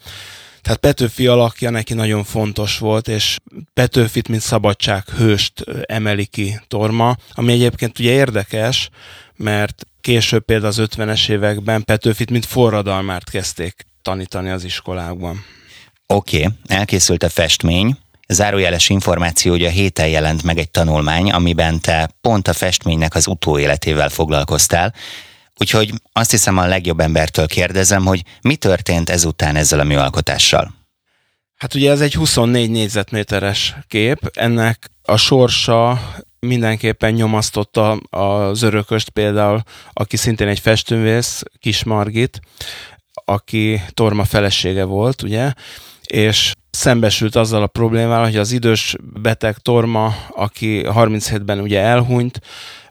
tehát 0.62 0.80
Petőfi 0.80 1.28
alakja 1.28 1.70
neki 1.70 1.94
nagyon 1.94 2.24
fontos 2.24 2.78
volt, 2.78 3.08
és 3.08 3.38
Petőfit, 3.74 4.28
mint 4.28 4.42
szabadság 4.42 5.04
hőst 5.10 5.64
emeli 5.82 6.26
ki 6.26 6.60
Torma, 6.68 7.16
ami 7.34 7.52
egyébként 7.52 8.00
ugye 8.00 8.12
érdekes, 8.12 8.90
mert 9.36 9.86
később 10.02 10.44
például 10.44 10.70
az 10.70 10.82
50-es 10.82 11.30
években 11.30 11.84
Petőfit, 11.84 12.30
mint 12.30 12.46
forradalmárt 12.46 13.30
kezdték 13.30 13.86
tanítani 14.02 14.50
az 14.50 14.64
iskolákban. 14.64 15.46
Oké, 16.14 16.38
okay, 16.38 16.58
elkészült 16.68 17.24
a 17.24 17.30
festmény, 17.30 17.98
zárójeles 18.28 18.90
információ, 18.90 19.52
hogy 19.52 19.66
a 19.66 19.70
héten 19.70 20.08
jelent 20.08 20.44
meg 20.44 20.58
egy 20.58 20.72
tanulmány, 20.72 21.32
amiben 21.32 21.80
te 21.80 22.10
pont 22.22 22.48
a 22.48 22.54
festménynek 22.54 23.16
az 23.16 23.28
utóéletével 23.28 24.10
foglalkoztál. 24.10 24.94
Úgyhogy 25.58 25.94
azt 26.14 26.32
hiszem 26.32 26.58
a 26.58 26.66
legjobb 26.66 27.00
embertől 27.00 27.48
kérdezem, 27.48 28.06
hogy 28.06 28.24
mi 28.42 28.56
történt 28.56 29.10
ezután 29.10 29.56
ezzel 29.56 29.80
a 29.80 29.84
műalkotással? 29.84 30.74
Hát 31.56 31.74
ugye 31.74 31.92
ez 31.92 32.02
egy 32.02 32.14
24 32.14 32.70
négyzetméteres 32.70 33.76
kép, 33.88 34.32
ennek 34.34 34.92
a 35.04 35.18
sorsa 35.18 36.02
mindenképpen 36.40 37.14
nyomasztotta 37.14 37.92
az 38.10 38.62
örököst 38.62 39.10
például, 39.10 39.62
aki 39.94 40.18
szintén 40.18 40.48
egy 40.48 40.60
festővész, 40.60 41.44
Kis 41.60 41.84
Margit, 41.84 42.40
aki 43.26 43.82
Torma 43.90 44.24
felesége 44.24 44.84
volt, 44.84 45.22
ugye, 45.22 45.54
és 46.12 46.54
szembesült 46.72 47.36
azzal 47.36 47.62
a 47.62 47.68
problémával, 47.68 48.24
hogy 48.24 48.38
az 48.38 48.52
idős 48.52 48.96
beteg 49.22 49.58
Torma, 49.58 50.16
aki 50.30 50.82
37-ben 50.86 51.60
ugye 51.60 51.80
elhunyt, 51.80 52.42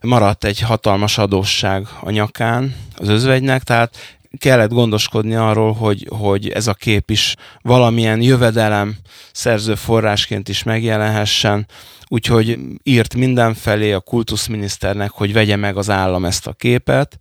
maradt 0.01 0.43
egy 0.43 0.59
hatalmas 0.59 1.17
adósság 1.17 1.87
a 2.01 2.09
nyakán 2.09 2.75
az 2.95 3.07
özvegynek, 3.07 3.63
tehát 3.63 4.19
kellett 4.37 4.71
gondoskodni 4.71 5.35
arról, 5.35 5.73
hogy, 5.73 6.07
hogy 6.09 6.49
ez 6.49 6.67
a 6.67 6.73
kép 6.73 7.09
is 7.09 7.35
valamilyen 7.61 8.21
jövedelem 8.21 8.95
szerző 9.31 9.75
forrásként 9.75 10.49
is 10.49 10.63
megjelenhessen, 10.63 11.67
úgyhogy 12.07 12.59
írt 12.83 13.15
mindenfelé 13.15 13.91
a 13.91 13.99
kultuszminiszternek, 13.99 15.11
hogy 15.11 15.33
vegye 15.33 15.55
meg 15.55 15.77
az 15.77 15.89
állam 15.89 16.25
ezt 16.25 16.47
a 16.47 16.53
képet, 16.53 17.17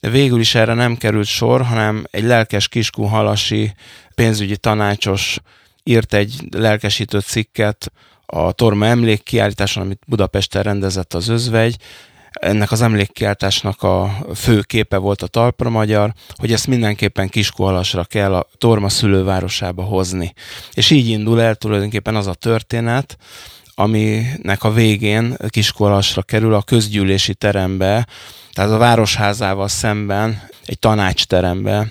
de 0.00 0.08
végül 0.08 0.40
is 0.40 0.54
erre 0.54 0.74
nem 0.74 0.96
került 0.96 1.26
sor, 1.26 1.62
hanem 1.62 2.04
egy 2.10 2.24
lelkes 2.24 2.68
kiskú 2.68 3.02
halasi 3.02 3.74
pénzügyi 4.14 4.56
tanácsos 4.56 5.38
írt 5.84 6.14
egy 6.14 6.34
lelkesítő 6.50 7.20
cikket 7.20 7.92
a 8.26 8.52
Torma 8.52 8.86
emlékkiállításon, 8.86 9.82
amit 9.82 10.02
Budapesten 10.06 10.62
rendezett 10.62 11.14
az 11.14 11.28
özvegy, 11.28 11.76
ennek 12.32 12.70
az 12.70 12.82
emlékkiáltásnak 12.82 13.82
a 13.82 14.24
fő 14.34 14.60
képe 14.60 14.96
volt 14.96 15.22
a 15.22 15.26
talpra 15.26 15.70
magyar, 15.70 16.12
hogy 16.34 16.52
ezt 16.52 16.66
mindenképpen 16.66 17.28
Kiskuhalasra 17.28 18.04
kell 18.04 18.34
a 18.34 18.46
Torma 18.58 18.88
szülővárosába 18.88 19.82
hozni. 19.82 20.32
És 20.72 20.90
így 20.90 21.08
indul 21.08 21.40
el 21.40 21.54
tulajdonképpen 21.54 22.16
az 22.16 22.26
a 22.26 22.34
történet, 22.34 23.16
aminek 23.74 24.64
a 24.64 24.72
végén 24.72 25.36
Kiskuhalasra 25.48 26.22
kerül 26.22 26.54
a 26.54 26.62
közgyűlési 26.62 27.34
terembe, 27.34 28.06
tehát 28.52 28.70
a 28.70 28.78
városházával 28.78 29.68
szemben 29.68 30.48
egy 30.64 30.78
tanácsterembe 30.78 31.86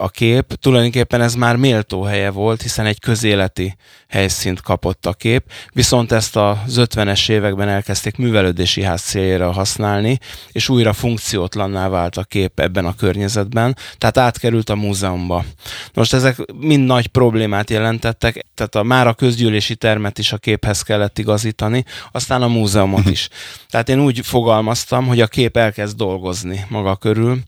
a 0.00 0.08
kép. 0.08 0.54
Tulajdonképpen 0.54 1.20
ez 1.20 1.34
már 1.34 1.56
méltó 1.56 2.02
helye 2.02 2.30
volt, 2.30 2.62
hiszen 2.62 2.86
egy 2.86 3.00
közéleti 3.00 3.76
helyszínt 4.08 4.60
kapott 4.60 5.06
a 5.06 5.12
kép, 5.12 5.44
viszont 5.72 6.12
ezt 6.12 6.36
az 6.36 6.56
50-es 6.76 7.30
években 7.30 7.68
elkezdték 7.68 8.16
művelődési 8.16 8.82
ház 8.82 9.02
céljára 9.02 9.52
használni, 9.52 10.18
és 10.52 10.68
újra 10.68 10.92
funkciótlanná 10.92 11.88
vált 11.88 12.16
a 12.16 12.24
kép 12.24 12.60
ebben 12.60 12.86
a 12.86 12.94
környezetben, 12.94 13.76
tehát 13.98 14.18
átkerült 14.18 14.70
a 14.70 14.74
múzeumba. 14.74 15.44
Most 15.94 16.12
ezek 16.12 16.36
mind 16.60 16.86
nagy 16.86 17.06
problémát 17.06 17.70
jelentettek, 17.70 18.46
tehát 18.54 18.74
a, 18.74 18.82
már 18.82 19.06
a 19.06 19.14
közgyűlési 19.14 19.76
termet 19.76 20.18
is 20.18 20.32
a 20.32 20.38
képhez 20.38 20.82
kellett 20.82 21.18
igazítani, 21.18 21.84
aztán 22.12 22.42
a 22.42 22.48
múzeumot 22.48 23.10
is. 23.10 23.28
Tehát 23.70 23.88
én 23.88 24.00
úgy 24.00 24.20
fogalmaztam, 24.26 25.06
hogy 25.06 25.20
a 25.20 25.26
kép 25.26 25.56
elkezd 25.56 25.96
dolgozni 25.96 26.66
maga 26.68 26.96
körül, 26.96 27.38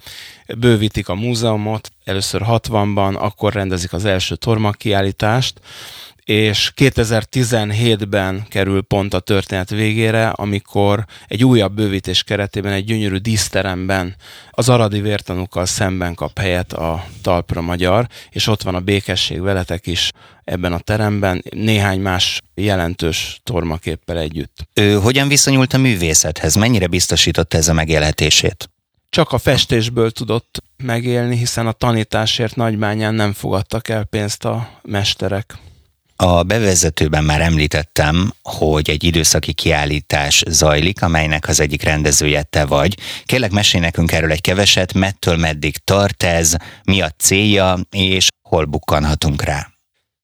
bővítik 0.59 1.09
a 1.09 1.15
múzeumot, 1.15 1.93
először 2.05 2.43
60-ban, 2.47 3.19
akkor 3.19 3.53
rendezik 3.53 3.93
az 3.93 4.05
első 4.05 4.37
torma 4.37 4.71
kiállítást, 4.71 5.61
és 6.25 6.73
2017-ben 6.77 8.45
kerül 8.49 8.83
pont 8.83 9.15
a 9.15 9.21
történet 9.21 9.71
végére, 9.71 10.29
amikor 10.29 11.05
egy 11.29 11.45
újabb 11.45 11.75
bővítés 11.75 12.23
keretében 12.23 12.73
egy 12.73 12.85
gyönyörű 12.85 13.17
díszteremben 13.17 14.17
az 14.51 14.69
aradi 14.69 15.01
vértanúkkal 15.01 15.67
szemben 15.67 16.15
kap 16.15 16.39
helyet 16.39 16.73
a 16.73 17.05
talpra 17.23 17.61
magyar, 17.61 18.07
és 18.31 18.47
ott 18.47 18.63
van 18.63 18.75
a 18.75 18.81
békesség 18.81 19.41
veletek 19.41 19.87
is 19.87 20.11
ebben 20.45 20.73
a 20.73 20.79
teremben, 20.79 21.45
néhány 21.51 22.01
más 22.01 22.41
jelentős 22.55 23.41
tormaképpel 23.43 24.19
együtt. 24.19 24.69
Ő 24.75 24.95
hogyan 24.95 25.29
viszonyult 25.29 25.73
a 25.73 25.79
művészethez? 25.79 26.55
Mennyire 26.55 26.87
biztosította 26.87 27.57
ez 27.57 27.69
a 27.69 27.73
megélhetését? 27.73 28.71
Csak 29.13 29.33
a 29.33 29.39
festésből 29.39 30.11
tudott 30.11 30.63
megélni, 30.77 31.37
hiszen 31.37 31.67
a 31.67 31.73
tanításért 31.73 32.57
nagybányán 32.57 33.15
nem 33.15 33.33
fogadtak 33.33 33.89
el 33.89 34.05
pénzt 34.05 34.45
a 34.45 34.69
mesterek. 34.83 35.59
A 36.17 36.43
bevezetőben 36.43 37.25
már 37.25 37.41
említettem, 37.41 38.33
hogy 38.43 38.91
egy 38.91 39.05
időszaki 39.05 39.53
kiállítás 39.53 40.43
zajlik, 40.49 41.03
amelynek 41.03 41.49
az 41.49 41.61
egyik 41.61 41.83
rendezője 41.83 42.43
te 42.43 42.65
vagy. 42.65 42.99
Kérlek, 43.25 43.51
mesélj 43.51 43.85
nekünk 43.85 44.13
erről 44.13 44.31
egy 44.31 44.41
keveset, 44.41 44.93
mettől 44.93 45.37
meddig 45.37 45.77
tart 45.77 46.23
ez, 46.23 46.57
mi 46.85 47.01
a 47.01 47.11
célja, 47.19 47.79
és 47.91 48.29
hol 48.43 48.65
bukkanhatunk 48.65 49.43
rá. 49.43 49.72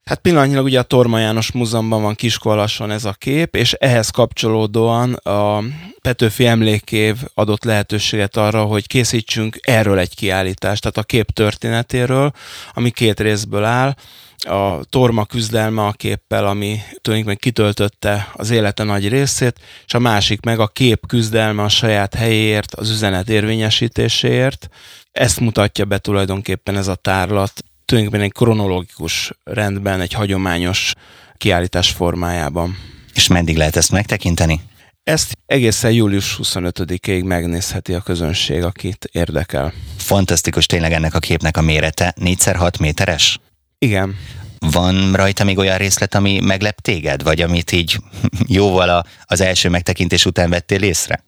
Hát 0.09 0.19
pillanatnyilag 0.19 0.65
ugye 0.65 0.79
a 0.79 0.83
Torma 0.83 1.19
János 1.19 1.53
Múzeumban 1.53 2.03
van 2.03 2.15
Kiskolason 2.15 2.91
ez 2.91 3.05
a 3.05 3.13
kép, 3.13 3.57
és 3.57 3.73
ehhez 3.73 4.11
kapcsolódóan 4.11 5.13
a 5.13 5.63
Petőfi 6.03 6.47
emlékév 6.47 7.17
adott 7.35 7.65
lehetőséget 7.65 8.37
arra, 8.37 8.65
hogy 8.65 8.87
készítsünk 8.87 9.59
erről 9.61 9.99
egy 9.99 10.15
kiállítást, 10.15 10.83
tehát 10.83 10.97
a 10.97 11.03
kép 11.03 11.31
történetéről, 11.31 12.33
ami 12.73 12.91
két 12.91 13.21
részből 13.21 13.65
áll 13.65 13.95
a 14.39 14.85
Torma 14.85 15.25
küzdelme 15.25 15.85
a 15.85 15.93
képpel, 15.93 16.47
ami 16.47 16.81
tulajdonképpen 17.01 17.43
kitöltötte 17.43 18.31
az 18.33 18.51
élete 18.51 18.83
nagy 18.83 19.09
részét, 19.09 19.61
és 19.87 19.95
a 19.95 19.99
másik 19.99 20.41
meg 20.41 20.61
a 20.61 20.67
kép 20.67 21.07
küzdelme 21.07 21.63
a 21.63 21.69
saját 21.69 22.15
helyéért, 22.15 22.75
az 22.75 22.91
üzenet 22.91 23.29
érvényesítéséért. 23.29 24.69
Ezt 25.13 25.41
mutatja 25.41 25.85
be 25.85 25.99
tulajdonképpen 25.99 26.77
ez 26.77 26.89
a 26.89 26.95
tárlat 26.95 27.63
tulajdonképpen 27.89 28.27
egy 28.27 28.33
kronológikus 28.33 29.33
rendben, 29.45 30.01
egy 30.01 30.13
hagyományos 30.13 30.93
kiállítás 31.37 31.91
formájában. 31.91 32.77
És 33.15 33.27
meddig 33.27 33.57
lehet 33.57 33.77
ezt 33.77 33.91
megtekinteni? 33.91 34.61
Ezt 35.03 35.39
egészen 35.47 35.93
július 35.93 36.39
25-ig 36.43 37.25
megnézheti 37.25 37.95
a 37.95 38.01
közönség, 38.01 38.63
akit 38.63 39.09
érdekel. 39.13 39.73
Fantasztikus 39.97 40.67
tényleg 40.67 40.93
ennek 40.93 41.15
a 41.15 41.19
képnek 41.19 41.57
a 41.57 41.61
mérete. 41.61 42.15
4x6 42.21 42.81
méteres? 42.81 43.39
Igen. 43.79 44.17
Van 44.59 45.13
rajta 45.13 45.45
még 45.45 45.59
olyan 45.59 45.79
részlet, 45.79 46.15
ami 46.15 46.41
meglep 46.41 46.81
téged, 46.81 47.23
vagy 47.23 47.41
amit 47.41 47.73
így 47.73 47.99
jóval 48.59 49.07
az 49.25 49.41
első 49.41 49.69
megtekintés 49.69 50.27
után 50.27 50.51
vettél 50.51 50.83
észre? 50.83 51.25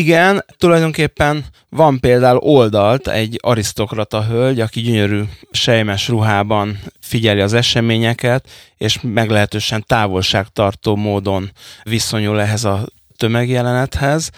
Igen, 0.00 0.44
tulajdonképpen 0.58 1.44
van 1.68 2.00
például 2.00 2.38
oldalt 2.38 3.08
egy 3.08 3.38
arisztokrata 3.42 4.24
hölgy, 4.24 4.60
aki 4.60 4.80
gyönyörű 4.80 5.22
sejmes 5.50 6.08
ruhában 6.08 6.78
figyeli 7.00 7.40
az 7.40 7.52
eseményeket, 7.52 8.48
és 8.76 8.98
meglehetősen 9.02 9.84
távolságtartó 9.86 10.96
módon 10.96 11.50
viszonyul 11.82 12.40
ehhez 12.40 12.64
a 12.64 12.86
tömegjelenethez. 13.16 14.30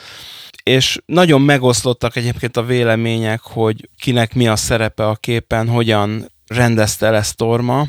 És 0.62 0.98
nagyon 1.06 1.40
megoszlottak 1.40 2.16
egyébként 2.16 2.56
a 2.56 2.62
vélemények, 2.62 3.40
hogy 3.40 3.88
kinek 3.98 4.34
mi 4.34 4.48
a 4.48 4.56
szerepe 4.56 5.06
a 5.06 5.14
képen, 5.14 5.68
hogyan 5.68 6.32
rendezte 6.48 7.06
el 7.06 7.14
ezt 7.16 7.36
Torma. 7.36 7.86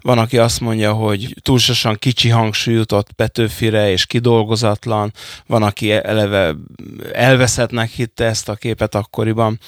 Van, 0.00 0.18
aki 0.18 0.38
azt 0.38 0.60
mondja, 0.60 0.92
hogy 0.92 1.34
túlságosan 1.42 1.96
kicsi 1.98 2.28
hangsúly 2.28 2.74
jutott 2.74 3.12
Petőfire 3.12 3.90
és 3.90 4.06
kidolgozatlan, 4.06 5.12
van, 5.46 5.62
aki 5.62 5.90
eleve 5.90 6.54
elveszettnek 7.12 7.90
hitte 7.90 8.24
ezt 8.24 8.48
a 8.48 8.54
képet 8.54 8.94
akkoriban. 8.94 9.58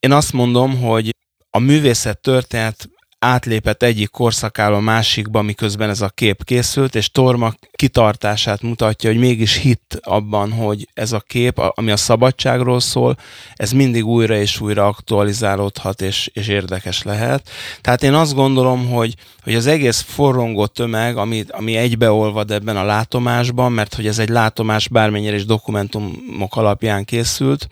Én 0.00 0.12
azt 0.12 0.32
mondom, 0.32 0.80
hogy 0.80 1.10
a 1.50 1.58
művészet 1.58 2.20
történet 2.20 2.88
átlépett 3.18 3.82
egyik 3.82 4.10
korszakáról 4.10 4.80
másikba, 4.80 5.42
miközben 5.42 5.88
ez 5.88 6.00
a 6.00 6.08
kép 6.08 6.44
készült, 6.44 6.94
és 6.94 7.10
Torma 7.10 7.52
kitartását 7.72 8.62
mutatja, 8.62 9.10
hogy 9.10 9.18
mégis 9.18 9.56
hit 9.56 9.98
abban, 10.00 10.52
hogy 10.52 10.88
ez 10.94 11.12
a 11.12 11.20
kép, 11.20 11.58
ami 11.58 11.90
a 11.90 11.96
szabadságról 11.96 12.80
szól, 12.80 13.16
ez 13.54 13.72
mindig 13.72 14.06
újra 14.06 14.36
és 14.36 14.60
újra 14.60 14.86
aktualizálódhat, 14.86 16.02
és, 16.02 16.30
és 16.32 16.48
érdekes 16.48 17.02
lehet. 17.02 17.48
Tehát 17.80 18.02
én 18.02 18.14
azt 18.14 18.34
gondolom, 18.34 18.88
hogy, 18.88 19.14
hogy 19.42 19.54
az 19.54 19.66
egész 19.66 20.00
forrongó 20.00 20.66
tömeg, 20.66 21.16
ami, 21.16 21.44
ami 21.48 21.76
egybeolvad 21.76 22.50
ebben 22.50 22.76
a 22.76 22.84
látomásban, 22.84 23.72
mert 23.72 23.94
hogy 23.94 24.06
ez 24.06 24.18
egy 24.18 24.28
látomás 24.28 24.88
bármennyire 24.88 25.36
is 25.36 25.44
dokumentumok 25.44 26.56
alapján 26.56 27.04
készült, 27.04 27.68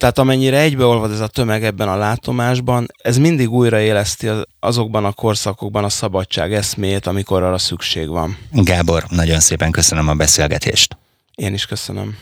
tehát 0.00 0.18
amennyire 0.18 0.60
egybeolvad 0.60 1.12
ez 1.12 1.20
a 1.20 1.26
tömeg 1.26 1.64
ebben 1.64 1.88
a 1.88 1.96
látomásban, 1.96 2.86
ez 3.02 3.18
mindig 3.18 3.50
újraéleszti 3.50 4.28
azokban 4.60 5.04
a 5.04 5.12
korszakokban 5.12 5.84
a 5.84 5.88
szabadság 5.88 6.54
eszmét, 6.54 7.06
amikor 7.06 7.42
arra 7.42 7.58
szükség 7.58 8.08
van. 8.08 8.36
Gábor, 8.52 9.04
nagyon 9.08 9.40
szépen 9.40 9.70
köszönöm 9.70 10.08
a 10.08 10.14
beszélgetést. 10.14 10.96
Én 11.34 11.54
is 11.54 11.66
köszönöm. 11.66 12.16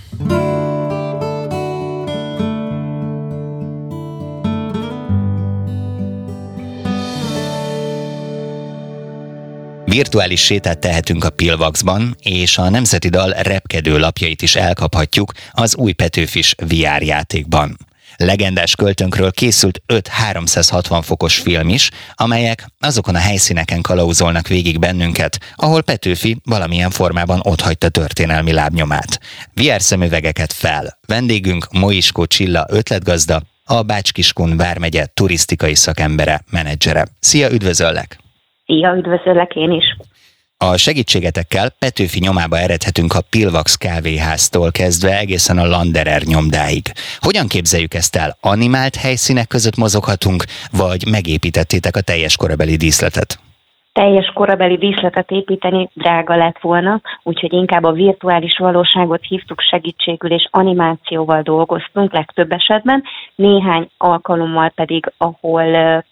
Virtuális 9.99 10.45
sétát 10.45 10.79
tehetünk 10.79 11.25
a 11.25 11.31
Pilvaxban, 11.31 12.17
és 12.21 12.59
a 12.59 12.69
Nemzeti 12.69 13.09
Dal 13.09 13.31
repkedő 13.31 13.99
lapjait 13.99 14.43
is 14.43 14.57
elkaphatjuk 14.57 15.33
az 15.53 15.77
új 15.77 15.93
Petőfis 15.93 16.55
VR 16.59 17.03
játékban. 17.03 17.77
Legendás 18.17 18.75
költönkről 18.75 19.31
készült 19.31 19.83
5 19.87 20.09
360 20.09 21.03
fokos 21.03 21.37
film 21.37 21.69
is, 21.69 21.91
amelyek 22.15 22.71
azokon 22.81 23.15
a 23.15 23.19
helyszíneken 23.19 23.81
kalauzolnak 23.81 24.49
végig 24.49 24.79
bennünket, 24.79 25.41
ahol 25.55 25.83
Petőfi 25.83 26.37
valamilyen 26.45 26.91
formában 26.91 27.41
otthagyta 27.43 27.89
történelmi 27.89 28.53
lábnyomát. 28.53 29.21
VR 29.55 29.83
szemüvegeket 29.83 30.53
fel. 30.53 30.99
Vendégünk 31.07 31.67
Moiskó 31.71 32.27
Csilla 32.27 32.67
ötletgazda, 32.69 33.43
a 33.65 33.83
Bácskiskun 33.83 34.57
vármegye 34.57 35.07
turisztikai 35.07 35.75
szakembere, 35.75 36.45
menedzsere. 36.51 37.07
Szia, 37.21 37.51
üdvözöllek! 37.51 38.27
Szia, 38.68 38.94
üdvözöllek 38.96 39.54
én 39.54 39.70
is! 39.70 39.96
A 40.57 40.76
segítségetekkel 40.76 41.70
Petőfi 41.78 42.18
nyomába 42.18 42.59
eredhetünk 42.59 43.14
a 43.14 43.20
Pilvax 43.31 43.76
kávéháztól 43.76 44.70
kezdve 44.70 45.18
egészen 45.18 45.59
a 45.59 45.66
Landerer 45.66 46.22
nyomdáig. 46.22 46.92
Hogyan 47.18 47.46
képzeljük 47.46 47.94
ezt 47.94 48.16
el? 48.16 48.37
Animált 48.40 48.96
helyszínek 48.96 49.46
között 49.46 49.76
mozoghatunk, 49.76 50.44
vagy 50.72 51.07
megépítettétek 51.11 51.96
a 51.96 52.00
teljes 52.00 52.37
korabeli 52.37 52.76
díszletet? 52.76 53.38
Teljes 53.99 54.31
korabeli 54.35 54.77
díszletet 54.77 55.31
építeni 55.31 55.89
drága 55.95 56.37
lett 56.37 56.59
volna, 56.61 57.01
úgyhogy 57.23 57.53
inkább 57.53 57.85
a 57.85 57.93
virtuális 57.93 58.59
valóságot 58.59 59.25
hívtuk 59.29 59.61
segítségül, 59.61 60.33
és 60.33 60.49
animációval 60.51 61.43
dolgoztunk 61.43 62.13
legtöbb 62.13 62.53
esetben, 62.53 63.03
néhány 63.35 63.89
alkalommal 63.97 64.69
pedig, 64.75 65.13
ahol 65.17 65.65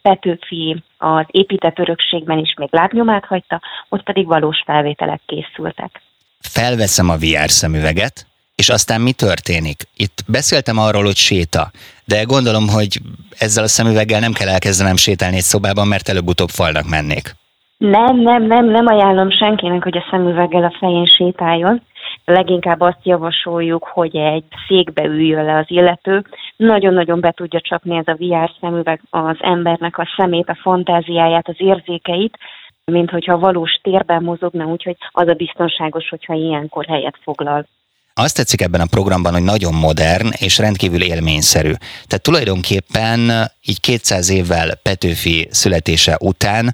Petőfi 0.02 0.82
az 0.98 1.24
épített 1.26 1.78
örökségben 1.78 2.38
is 2.38 2.54
még 2.56 2.68
lábnyomát 2.70 3.24
hagyta, 3.24 3.60
ott 3.88 4.02
pedig 4.02 4.26
valós 4.26 4.62
felvételek 4.66 5.20
készültek. 5.26 6.02
Felveszem 6.40 7.08
a 7.08 7.16
VR 7.16 7.50
szemüveget, 7.50 8.26
és 8.54 8.68
aztán 8.68 9.00
mi 9.00 9.12
történik? 9.12 9.82
Itt 9.96 10.24
beszéltem 10.26 10.78
arról, 10.78 11.04
hogy 11.04 11.16
séta, 11.16 11.70
de 12.04 12.22
gondolom, 12.22 12.68
hogy 12.68 13.00
ezzel 13.38 13.64
a 13.64 13.68
szemüveggel 13.68 14.20
nem 14.20 14.32
kell 14.32 14.48
elkezdenem 14.48 14.96
sétálni 14.96 15.36
egy 15.36 15.42
szobában, 15.42 15.86
mert 15.88 16.08
előbb-utóbb 16.08 16.50
falnak 16.50 16.88
mennék. 16.88 17.34
Nem, 17.78 18.16
nem, 18.16 18.42
nem, 18.42 18.64
nem 18.64 18.86
ajánlom 18.86 19.30
senkinek, 19.30 19.82
hogy 19.82 19.96
a 19.96 20.06
szemüveggel 20.10 20.64
a 20.64 20.76
fején 20.78 21.04
sétáljon. 21.04 21.82
Leginkább 22.24 22.80
azt 22.80 23.00
javasoljuk, 23.02 23.84
hogy 23.84 24.16
egy 24.16 24.44
székbe 24.68 25.04
üljön 25.04 25.44
le 25.44 25.56
az 25.56 25.64
illető. 25.68 26.24
Nagyon-nagyon 26.56 27.20
be 27.20 27.30
tudja 27.30 27.60
csapni 27.60 27.96
ez 27.96 28.06
a 28.06 28.16
VR 28.18 28.50
szemüveg 28.60 29.00
az 29.10 29.36
embernek 29.40 29.98
a 29.98 30.08
szemét, 30.16 30.48
a 30.48 30.58
fantáziáját, 30.60 31.48
az 31.48 31.54
érzékeit, 31.58 32.38
mint 32.84 33.10
hogyha 33.10 33.38
valós 33.38 33.72
térben 33.82 34.22
mozogna, 34.22 34.64
úgyhogy 34.66 34.96
az 35.10 35.28
a 35.28 35.34
biztonságos, 35.34 36.08
hogyha 36.08 36.34
ilyenkor 36.34 36.84
helyet 36.84 37.18
foglal. 37.22 37.66
Azt 38.24 38.36
tetszik 38.36 38.60
ebben 38.60 38.80
a 38.80 38.92
programban, 38.96 39.32
hogy 39.32 39.42
nagyon 39.42 39.74
modern 39.74 40.28
és 40.46 40.58
rendkívül 40.58 41.02
élményszerű. 41.02 41.72
Tehát 42.08 42.26
tulajdonképpen 42.28 43.18
így 43.70 43.80
200 43.80 44.30
évvel 44.30 44.68
Petőfi 44.82 45.48
születése 45.50 46.16
után 46.20 46.64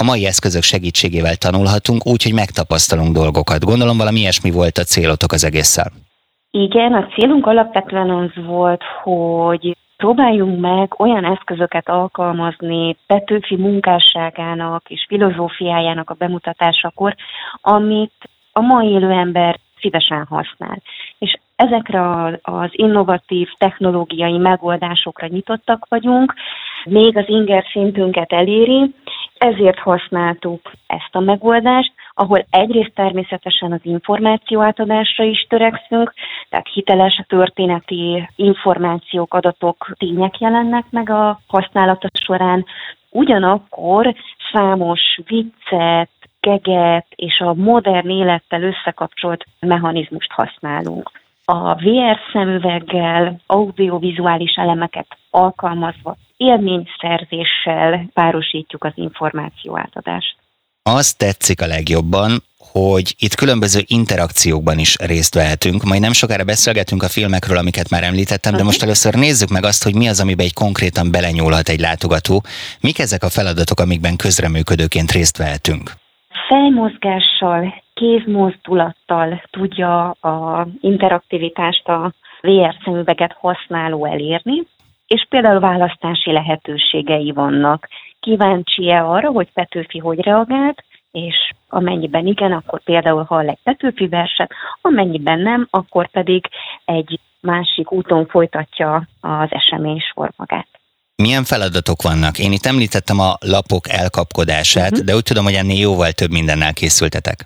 a 0.00 0.02
mai 0.04 0.26
eszközök 0.26 0.62
segítségével 0.62 1.36
tanulhatunk 1.36 2.06
úgy, 2.06 2.22
hogy 2.22 2.34
megtapasztalunk 2.34 3.12
dolgokat. 3.14 3.64
Gondolom 3.64 3.96
valami 3.96 4.20
ilyesmi 4.20 4.50
volt 4.50 4.78
a 4.78 4.88
célotok 4.92 5.32
az 5.32 5.44
egésszel. 5.44 5.90
Igen, 6.50 6.92
a 6.94 7.06
célunk 7.14 7.46
alapvetően 7.46 8.10
az 8.10 8.44
volt, 8.44 8.82
hogy 9.02 9.76
próbáljunk 9.96 10.60
meg 10.60 11.00
olyan 11.00 11.24
eszközöket 11.24 11.88
alkalmazni 11.88 12.96
Petőfi 13.06 13.56
munkásságának 13.56 14.82
és 14.88 15.04
filozófiájának 15.08 16.10
a 16.10 16.18
bemutatásakor, 16.18 17.14
amit 17.60 18.18
a 18.52 18.60
mai 18.60 18.88
élő 18.88 19.10
ember 19.10 19.58
szívesen 19.80 20.26
használ. 20.28 20.82
És 21.18 21.38
ezekre 21.56 22.00
az 22.42 22.68
innovatív 22.70 23.48
technológiai 23.58 24.38
megoldásokra 24.38 25.26
nyitottak 25.26 25.86
vagyunk, 25.88 26.34
még 26.84 27.16
az 27.16 27.28
inger 27.28 27.64
szintünket 27.72 28.32
eléri, 28.32 28.94
ezért 29.38 29.78
használtuk 29.78 30.72
ezt 30.86 31.08
a 31.12 31.20
megoldást, 31.20 31.92
ahol 32.14 32.46
egyrészt 32.50 32.94
természetesen 32.94 33.72
az 33.72 33.80
információ 33.82 34.60
átadásra 34.60 35.24
is 35.24 35.46
törekszünk, 35.48 36.12
tehát 36.48 36.68
hiteles 36.72 37.24
történeti 37.28 38.28
információk, 38.36 39.34
adatok, 39.34 39.90
tények 39.98 40.38
jelennek 40.38 40.84
meg 40.90 41.10
a 41.10 41.40
használata 41.46 42.08
során, 42.12 42.64
ugyanakkor 43.10 44.14
számos 44.52 45.00
viccet, 45.26 46.10
geget 46.40 47.06
és 47.14 47.38
a 47.38 47.54
modern 47.54 48.08
élettel 48.08 48.62
összekapcsolt 48.62 49.46
mechanizmust 49.60 50.30
használunk. 50.30 51.10
A 51.44 51.74
VR 51.74 52.18
szemüveggel 52.32 53.40
audiovizuális 53.46 54.54
elemeket 54.54 55.06
alkalmazva 55.30 56.16
élményszerzéssel 56.36 58.06
párosítjuk 58.12 58.84
az 58.84 58.92
információ 58.94 59.78
átadást. 59.78 60.36
Azt 60.82 61.18
tetszik 61.18 61.60
a 61.60 61.66
legjobban, 61.66 62.42
hogy 62.72 63.14
itt 63.18 63.34
különböző 63.34 63.80
interakciókban 63.86 64.78
is 64.78 64.96
részt 64.96 65.34
vehetünk. 65.34 65.82
Majd 65.82 66.00
nem 66.00 66.12
sokára 66.12 66.44
beszélgetünk 66.44 67.02
a 67.02 67.08
filmekről, 67.08 67.56
amiket 67.56 67.90
már 67.90 68.02
említettem, 68.02 68.54
de 68.54 68.62
most 68.62 68.82
először 68.82 69.14
nézzük 69.14 69.48
meg 69.48 69.64
azt, 69.64 69.82
hogy 69.82 69.94
mi 69.94 70.08
az, 70.08 70.20
amiben 70.20 70.46
egy 70.46 70.54
konkrétan 70.54 71.10
belenyúlhat 71.10 71.68
egy 71.68 71.80
látogató. 71.80 72.42
Mik 72.80 72.98
ezek 72.98 73.22
a 73.24 73.30
feladatok, 73.30 73.80
amikben 73.80 74.16
közreműködőként 74.16 75.10
részt 75.10 75.36
vehetünk? 75.36 75.99
Fejmozgással, 76.50 77.82
kézmozdulattal 77.94 79.42
tudja 79.50 80.10
a 80.10 80.66
interaktivitást 80.80 81.88
a 81.88 82.12
VR 82.40 82.76
szemüveget 82.84 83.32
használó 83.32 84.04
elérni, 84.04 84.62
és 85.06 85.26
például 85.28 85.60
választási 85.60 86.32
lehetőségei 86.32 87.32
vannak. 87.32 87.88
Kíváncsi-e 88.20 89.04
arra, 89.04 89.30
hogy 89.30 89.52
Petőfi 89.52 89.98
hogy 89.98 90.20
reagált, 90.20 90.84
és 91.12 91.50
amennyiben 91.68 92.26
igen, 92.26 92.52
akkor 92.52 92.82
például 92.82 93.24
hall 93.24 93.48
egy 93.48 93.58
Petőfi 93.62 94.08
verset, 94.08 94.52
amennyiben 94.80 95.40
nem, 95.40 95.66
akkor 95.70 96.08
pedig 96.10 96.48
egy 96.84 97.18
másik 97.40 97.92
úton 97.92 98.26
folytatja 98.26 99.06
az 99.20 99.48
esemény 99.50 100.00
sor 100.00 100.30
magát. 100.36 100.79
Milyen 101.20 101.44
feladatok 101.44 102.02
vannak? 102.02 102.38
Én 102.38 102.52
itt 102.52 102.66
említettem 102.72 103.18
a 103.28 103.32
lapok 103.54 103.84
elkapkodását, 104.02 104.90
uh-huh. 104.90 105.06
de 105.06 105.14
úgy 105.14 105.22
tudom, 105.22 105.44
hogy 105.44 105.58
ennél 105.62 105.80
jóval 105.88 106.12
több 106.12 106.30
mindennel 106.30 106.72
készültetek. 106.72 107.38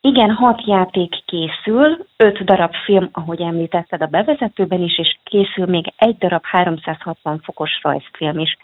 Igen, 0.00 0.30
hat 0.30 0.66
játék 0.66 1.12
készül, 1.26 2.06
öt 2.16 2.44
darab 2.44 2.74
film, 2.84 3.08
ahogy 3.12 3.40
említetted 3.40 4.02
a 4.02 4.06
bevezetőben 4.06 4.82
is, 4.82 4.98
és 4.98 5.16
készül 5.24 5.66
még 5.66 5.92
egy 5.96 6.16
darab 6.18 6.44
360 6.44 7.40
fokos 7.44 7.70
rajzfilm 7.82 8.38
is. 8.38 8.56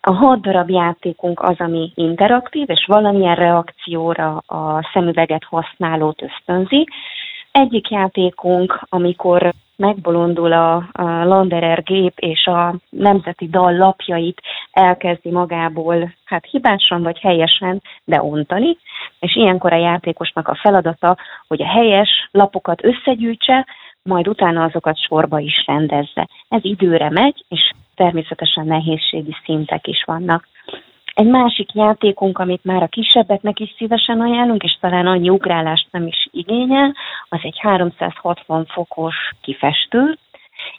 A 0.00 0.12
hat 0.12 0.40
darab 0.40 0.70
játékunk 0.70 1.40
az, 1.40 1.54
ami 1.58 1.92
interaktív, 1.94 2.70
és 2.70 2.84
valamilyen 2.86 3.34
reakcióra 3.34 4.36
a 4.36 4.90
szemüveget 4.92 5.44
használót 5.44 6.22
ösztönzi. 6.22 6.86
Egyik 7.58 7.90
játékunk, 7.90 8.80
amikor 8.88 9.52
megbolondul 9.76 10.52
a, 10.52 10.74
a 10.92 11.24
Landerer 11.24 11.82
gép, 11.82 12.18
és 12.18 12.46
a 12.46 12.74
nemzeti 12.90 13.48
dal 13.48 13.76
lapjait 13.76 14.40
elkezdi 14.72 15.30
magából, 15.30 16.14
hát 16.24 16.46
hibásan 16.50 17.02
vagy 17.02 17.18
helyesen, 17.18 17.82
de 18.04 18.22
ontani, 18.22 18.76
és 19.18 19.36
ilyenkor 19.36 19.72
a 19.72 19.76
játékosnak 19.76 20.48
a 20.48 20.58
feladata, 20.62 21.16
hogy 21.48 21.62
a 21.62 21.68
helyes 21.68 22.28
lapokat 22.30 22.84
összegyűjtse, 22.84 23.66
majd 24.02 24.28
utána 24.28 24.64
azokat 24.64 24.98
sorba 24.98 25.38
is 25.38 25.64
rendezze. 25.66 26.28
Ez 26.48 26.64
időre 26.64 27.10
megy, 27.10 27.44
és 27.48 27.70
természetesen 27.94 28.66
nehézségi 28.66 29.36
szintek 29.44 29.86
is 29.86 30.04
vannak. 30.06 30.48
Egy 31.14 31.26
másik 31.26 31.72
játékunk, 31.72 32.38
amit 32.38 32.64
már 32.64 32.82
a 32.82 32.86
kisebbeknek 32.86 33.60
is 33.60 33.74
szívesen 33.76 34.20
ajánlunk, 34.20 34.62
és 34.62 34.76
talán 34.80 35.06
annyi 35.06 35.28
ugrálást 35.28 35.88
nem 35.90 36.06
is 36.06 36.28
igényel, 36.30 36.94
az 37.28 37.38
egy 37.42 37.58
360 37.60 38.66
fokos 38.66 39.16
kifestő. 39.40 40.18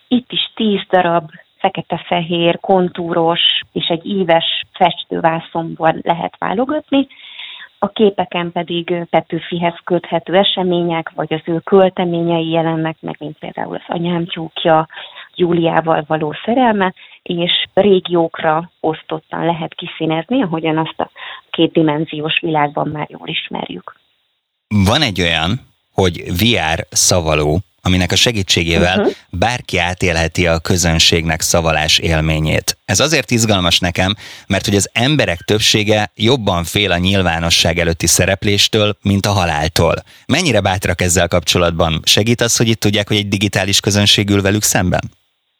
Itt 0.07 0.31
is 0.31 0.51
10 0.55 0.79
darab 0.89 1.29
fekete-fehér, 1.57 2.59
kontúros 2.59 3.41
és 3.71 3.87
egy 3.87 4.05
íves 4.05 4.63
festővászonban 4.73 5.99
lehet 6.03 6.35
válogatni, 6.37 7.07
a 7.79 7.87
képeken 7.89 8.51
pedig 8.51 8.95
Petőfihez 9.09 9.79
köthető 9.83 10.35
események, 10.35 11.11
vagy 11.15 11.33
az 11.33 11.41
ő 11.45 11.59
költeményei 11.59 12.49
jelennek 12.49 12.97
meg, 12.99 13.15
mint 13.19 13.37
például 13.37 13.75
az 13.75 13.95
anyám 13.95 14.25
tyúkja, 14.25 14.87
Júliával 15.35 16.03
való 16.07 16.35
szerelme, 16.45 16.93
és 17.23 17.51
régiókra 17.73 18.71
osztottan 18.79 19.45
lehet 19.45 19.73
kiszínezni, 19.75 20.41
ahogyan 20.41 20.77
azt 20.77 20.99
a 20.99 21.09
kétdimenziós 21.49 22.39
világban 22.41 22.87
már 22.87 23.07
jól 23.09 23.27
ismerjük. 23.27 23.95
Van 24.67 25.01
egy 25.01 25.21
olyan, 25.21 25.59
hogy 25.93 26.23
VR 26.27 26.85
szavaló, 26.89 27.59
aminek 27.81 28.11
a 28.11 28.15
segítségével 28.15 28.99
uh-huh. 28.99 29.13
bárki 29.29 29.77
átélheti 29.77 30.47
a 30.47 30.59
közönségnek 30.59 31.41
szavalás 31.41 31.97
élményét. 31.97 32.77
Ez 32.85 32.99
azért 32.99 33.31
izgalmas 33.31 33.79
nekem, 33.79 34.15
mert 34.47 34.65
hogy 34.65 34.75
az 34.75 34.89
emberek 34.93 35.39
többsége 35.39 36.11
jobban 36.15 36.63
fél 36.63 36.91
a 36.91 36.97
nyilvánosság 36.97 37.79
előtti 37.79 38.07
szerepléstől, 38.07 38.97
mint 39.01 39.25
a 39.25 39.31
haláltól. 39.31 39.95
Mennyire 40.25 40.59
bátrak 40.59 41.01
ezzel 41.01 41.27
kapcsolatban? 41.27 41.99
Segít 42.03 42.41
az, 42.41 42.57
hogy 42.57 42.67
itt 42.67 42.79
tudják, 42.79 43.07
hogy 43.07 43.17
egy 43.17 43.27
digitális 43.27 43.79
közönség 43.79 44.29
ül 44.29 44.41
velük 44.41 44.63
szemben? 44.63 45.11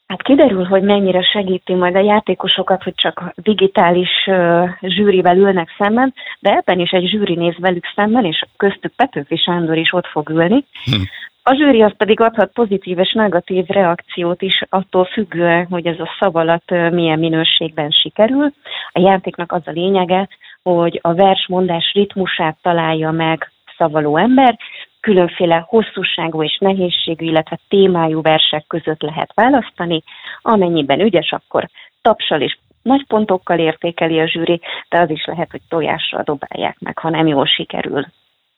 Hát 0.06 0.22
kiderül, 0.22 0.64
hogy 0.64 0.82
mennyire 0.82 1.22
segíti 1.22 1.74
majd 1.74 1.96
a 1.96 2.00
játékosokat, 2.00 2.82
hogy 2.82 2.94
csak 2.94 3.32
digitális 3.34 4.26
uh, 4.26 4.68
zsűrivel 4.80 5.36
ülnek 5.36 5.74
szemben, 5.78 6.14
de 6.40 6.50
ebben 6.50 6.80
is 6.80 6.90
egy 6.90 7.08
zsűri 7.08 7.34
néz 7.34 7.54
velük 7.58 7.84
szemben, 7.94 8.24
és 8.24 8.44
köztük 8.56 8.92
Petőfi 8.96 9.36
Sándor 9.36 9.76
is 9.76 9.92
ott 9.92 10.06
fog 10.06 10.28
ülni. 10.28 10.64
Hm. 10.84 11.02
A 11.42 11.54
zsűri 11.54 11.82
az 11.82 11.92
pedig 11.96 12.20
adhat 12.20 12.52
pozitív 12.52 12.98
és 12.98 13.12
negatív 13.12 13.66
reakciót 13.66 14.42
is 14.42 14.62
attól 14.68 15.04
függően, 15.04 15.66
hogy 15.70 15.86
ez 15.86 15.98
a 15.98 16.16
szavalat 16.20 16.70
milyen 16.90 17.18
minőségben 17.18 17.90
sikerül. 17.90 18.52
A 18.92 19.00
játéknak 19.00 19.52
az 19.52 19.62
a 19.64 19.70
lényege, 19.70 20.28
hogy 20.62 20.98
a 21.02 21.14
versmondás 21.14 21.92
ritmusát 21.94 22.56
találja 22.62 23.10
meg 23.10 23.50
szavaló 23.76 24.16
ember, 24.16 24.58
különféle 25.06 25.64
hosszúságú 25.68 26.42
és 26.42 26.58
nehézségű, 26.60 27.24
illetve 27.26 27.58
témájú 27.68 28.22
versek 28.22 28.64
között 28.66 29.00
lehet 29.00 29.32
választani. 29.34 30.02
Amennyiben 30.42 31.00
ügyes, 31.00 31.30
akkor 31.30 31.68
tapsal 32.02 32.40
és 32.40 32.58
nagy 32.82 33.06
pontokkal 33.06 33.58
értékeli 33.58 34.20
a 34.20 34.28
zsűri, 34.28 34.60
de 34.88 34.98
az 34.98 35.10
is 35.10 35.24
lehet, 35.24 35.50
hogy 35.50 35.60
tojással 35.68 36.22
dobálják 36.22 36.76
meg, 36.78 36.98
ha 36.98 37.10
nem 37.10 37.26
jól 37.26 37.46
sikerül. 37.46 38.06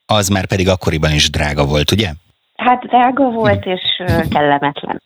Az 0.06 0.28
már 0.28 0.46
pedig 0.46 0.68
akkoriban 0.68 1.12
is 1.12 1.30
drága 1.30 1.64
volt, 1.64 1.90
ugye? 1.90 2.08
Hát 2.56 2.82
drága 2.82 3.30
volt 3.30 3.66
és 3.66 4.02
kellemetlen. 4.30 5.02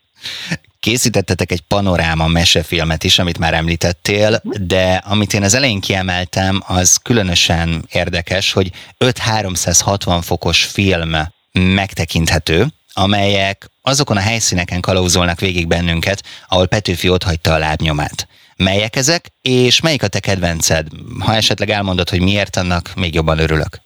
Készítettetek 0.83 1.51
egy 1.51 1.61
panoráma 1.61 2.27
mesefilmet 2.27 3.03
is, 3.03 3.19
amit 3.19 3.37
már 3.37 3.53
említettél, 3.53 4.41
de 4.43 5.03
amit 5.05 5.33
én 5.33 5.43
az 5.43 5.53
elején 5.53 5.79
kiemeltem, 5.79 6.63
az 6.67 6.95
különösen 6.95 7.87
érdekes, 7.91 8.51
hogy 8.51 8.71
5-360 8.99 10.19
fokos 10.21 10.63
film 10.63 11.15
megtekinthető, 11.51 12.67
amelyek 12.93 13.69
azokon 13.81 14.17
a 14.17 14.19
helyszíneken 14.19 14.81
kalauzolnak 14.81 15.39
végig 15.39 15.67
bennünket, 15.67 16.23
ahol 16.47 16.67
Petőfi 16.67 17.07
hagyta 17.07 17.53
a 17.53 17.57
lábnyomát. 17.57 18.27
Melyek 18.55 18.95
ezek, 18.95 19.31
és 19.41 19.79
melyik 19.79 20.03
a 20.03 20.07
te 20.07 20.19
kedvenced? 20.19 20.87
Ha 21.19 21.35
esetleg 21.35 21.69
elmondod, 21.69 22.09
hogy 22.09 22.21
miért, 22.21 22.55
annak 22.55 22.91
még 22.95 23.13
jobban 23.13 23.39
örülök. 23.39 23.81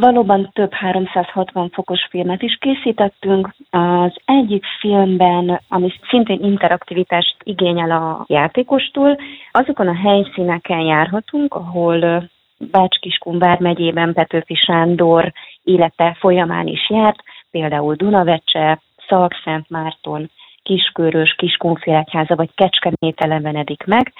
Valóban 0.00 0.50
több 0.52 0.72
360 0.72 1.70
fokos 1.70 2.06
filmet 2.10 2.42
is 2.42 2.58
készítettünk. 2.60 3.54
Az 3.70 4.16
egyik 4.24 4.64
filmben, 4.80 5.60
ami 5.68 5.92
szintén 6.08 6.40
interaktivitást 6.42 7.36
igényel 7.42 7.90
a 7.90 8.24
játékostól, 8.28 9.18
azokon 9.50 9.88
a 9.88 9.94
helyszíneken 9.94 10.80
járhatunk, 10.80 11.54
ahol 11.54 12.28
Bács-Kiskun 12.58 13.38
vármegyében 13.38 14.12
Petőfi 14.12 14.54
Sándor 14.54 15.32
élete 15.62 16.16
folyamán 16.18 16.66
is 16.66 16.90
járt, 16.90 17.22
például 17.50 17.94
Dunavecse, 17.94 18.80
Szalkszent 19.08 19.70
Márton, 19.70 20.30
Kiskörös, 20.62 21.34
Kiskunfélegyháza 21.34 22.34
vagy 22.34 22.50
Kecskemét 22.54 23.20
elevenedik 23.20 23.84
meg, 23.84 24.12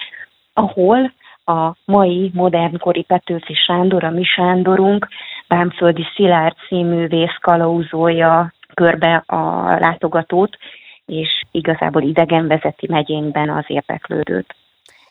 ahol 0.53 1.11
a 1.45 1.75
mai 1.85 2.31
modernkori 2.33 3.03
Petőfi 3.03 3.53
Sándor, 3.53 4.03
a 4.03 4.09
mi 4.09 4.23
Sándorunk, 4.23 5.07
Bámföldi 5.47 6.05
Szilárd 6.15 6.55
színművész 6.67 7.37
kalauzolja 7.41 8.53
körbe 8.73 9.23
a 9.25 9.63
látogatót, 9.79 10.57
és 11.05 11.29
igazából 11.51 12.01
idegen 12.01 12.47
vezeti 12.47 12.87
megyénkben 12.89 13.49
az 13.49 13.63
érdeklődőt. 13.67 14.55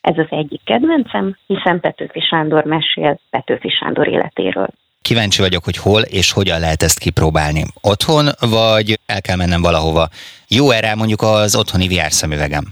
Ez 0.01 0.18
az 0.18 0.27
egyik 0.29 0.61
kedvencem, 0.64 1.37
hiszen 1.46 1.81
Petőfi 1.81 2.20
Sándor 2.20 2.64
mesél 2.64 3.18
Petőfi 3.31 3.68
Sándor 3.68 4.09
életéről. 4.09 4.68
Kíváncsi 5.03 5.40
vagyok, 5.40 5.64
hogy 5.64 5.77
hol 5.77 6.03
és 6.03 6.33
hogyan 6.33 6.61
lehet 6.61 6.83
ezt 6.83 6.99
kipróbálni. 6.99 7.64
Otthon, 7.81 8.27
vagy 8.40 8.99
el 9.07 9.20
kell 9.20 9.37
mennem 9.37 9.62
valahova? 9.62 10.09
Jó 10.49 10.70
erre 10.70 10.94
mondjuk 10.94 11.22
az 11.22 11.57
otthoni 11.57 11.88
VR 11.88 12.12
szemüvegem. 12.12 12.64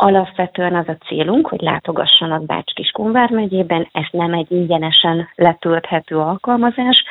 Alapvetően 0.00 0.74
az 0.74 0.88
a 0.88 0.96
célunk, 1.06 1.46
hogy 1.46 1.60
látogassanak 1.60 2.46
Bács-Kiskun 2.46 3.10
megyében. 3.30 3.88
Ez 3.92 4.04
nem 4.10 4.32
egy 4.32 4.52
ingyenesen 4.52 5.28
letölthető 5.34 6.16
alkalmazás, 6.16 7.04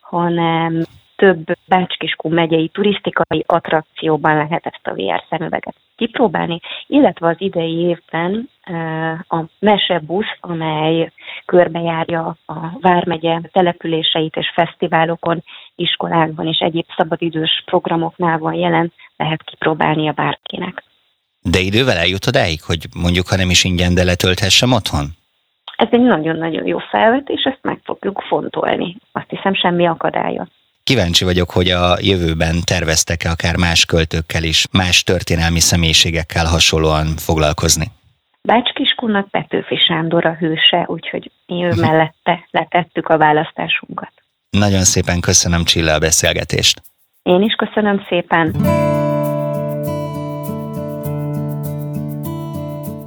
hanem 0.00 0.82
több 1.16 1.44
Bács-Kiskun 1.68 2.32
megyei 2.32 2.68
turisztikai 2.68 3.44
attrakcióban 3.46 4.36
lehet 4.36 4.66
ezt 4.66 4.86
a 4.86 4.94
VR 4.94 5.22
szemüveget 5.28 5.74
kipróbálni, 5.96 6.60
illetve 6.86 7.28
az 7.28 7.36
idei 7.38 7.76
évben 7.76 8.48
eh, 8.62 9.12
a 9.12 9.44
mesebusz, 9.58 10.36
amely 10.40 11.12
körbejárja 11.46 12.36
a 12.46 12.54
Vármegye 12.80 13.40
településeit 13.52 14.36
és 14.36 14.52
fesztiválokon, 14.54 15.42
iskolákban 15.74 16.46
és 16.46 16.58
egyéb 16.58 16.86
szabadidős 16.96 17.62
programoknál 17.64 18.38
van 18.38 18.54
jelen, 18.54 18.92
lehet 19.16 19.42
kipróbálni 19.42 20.08
a 20.08 20.12
bárkinek. 20.12 20.84
De 21.50 21.58
idővel 21.58 21.96
eljut 21.96 22.26
odáig, 22.26 22.62
hogy 22.62 22.86
mondjuk, 22.94 23.28
ha 23.28 23.36
nem 23.36 23.50
is 23.50 23.64
ingyen, 23.64 23.94
de 23.94 24.04
letölthessem 24.04 24.72
otthon? 24.72 25.06
Ez 25.76 25.88
egy 25.90 26.00
nagyon-nagyon 26.00 26.66
jó 26.66 26.78
felvetés, 26.78 27.42
ezt 27.44 27.58
meg 27.62 27.80
fogjuk 27.84 28.22
fontolni. 28.28 28.96
Azt 29.12 29.28
hiszem, 29.28 29.54
semmi 29.54 29.86
akadálya. 29.86 30.48
Kíváncsi 30.84 31.24
vagyok, 31.24 31.50
hogy 31.50 31.68
a 31.68 31.96
jövőben 32.00 32.56
terveztek-e 32.64 33.30
akár 33.30 33.56
más 33.56 33.84
költőkkel 33.84 34.42
is, 34.42 34.66
más 34.72 35.02
történelmi 35.02 35.60
személyiségekkel 35.60 36.46
hasonlóan 36.46 37.06
foglalkozni. 37.16 37.86
Bács 38.42 38.72
Kiskunnak 38.72 39.30
Petőfi 39.30 39.76
Sándor 39.76 40.26
a 40.26 40.34
hőse, 40.34 40.84
úgyhogy 40.86 41.30
mi 41.46 41.64
ő 41.64 41.72
mellette 41.80 42.48
letettük 42.50 43.08
a 43.08 43.18
választásunkat. 43.18 44.12
Nagyon 44.50 44.84
szépen 44.84 45.20
köszönöm 45.20 45.64
Csilla 45.64 45.92
a 45.92 45.98
beszélgetést. 45.98 46.82
Én 47.22 47.42
is 47.42 47.54
köszönöm 47.54 48.06
szépen. 48.08 48.54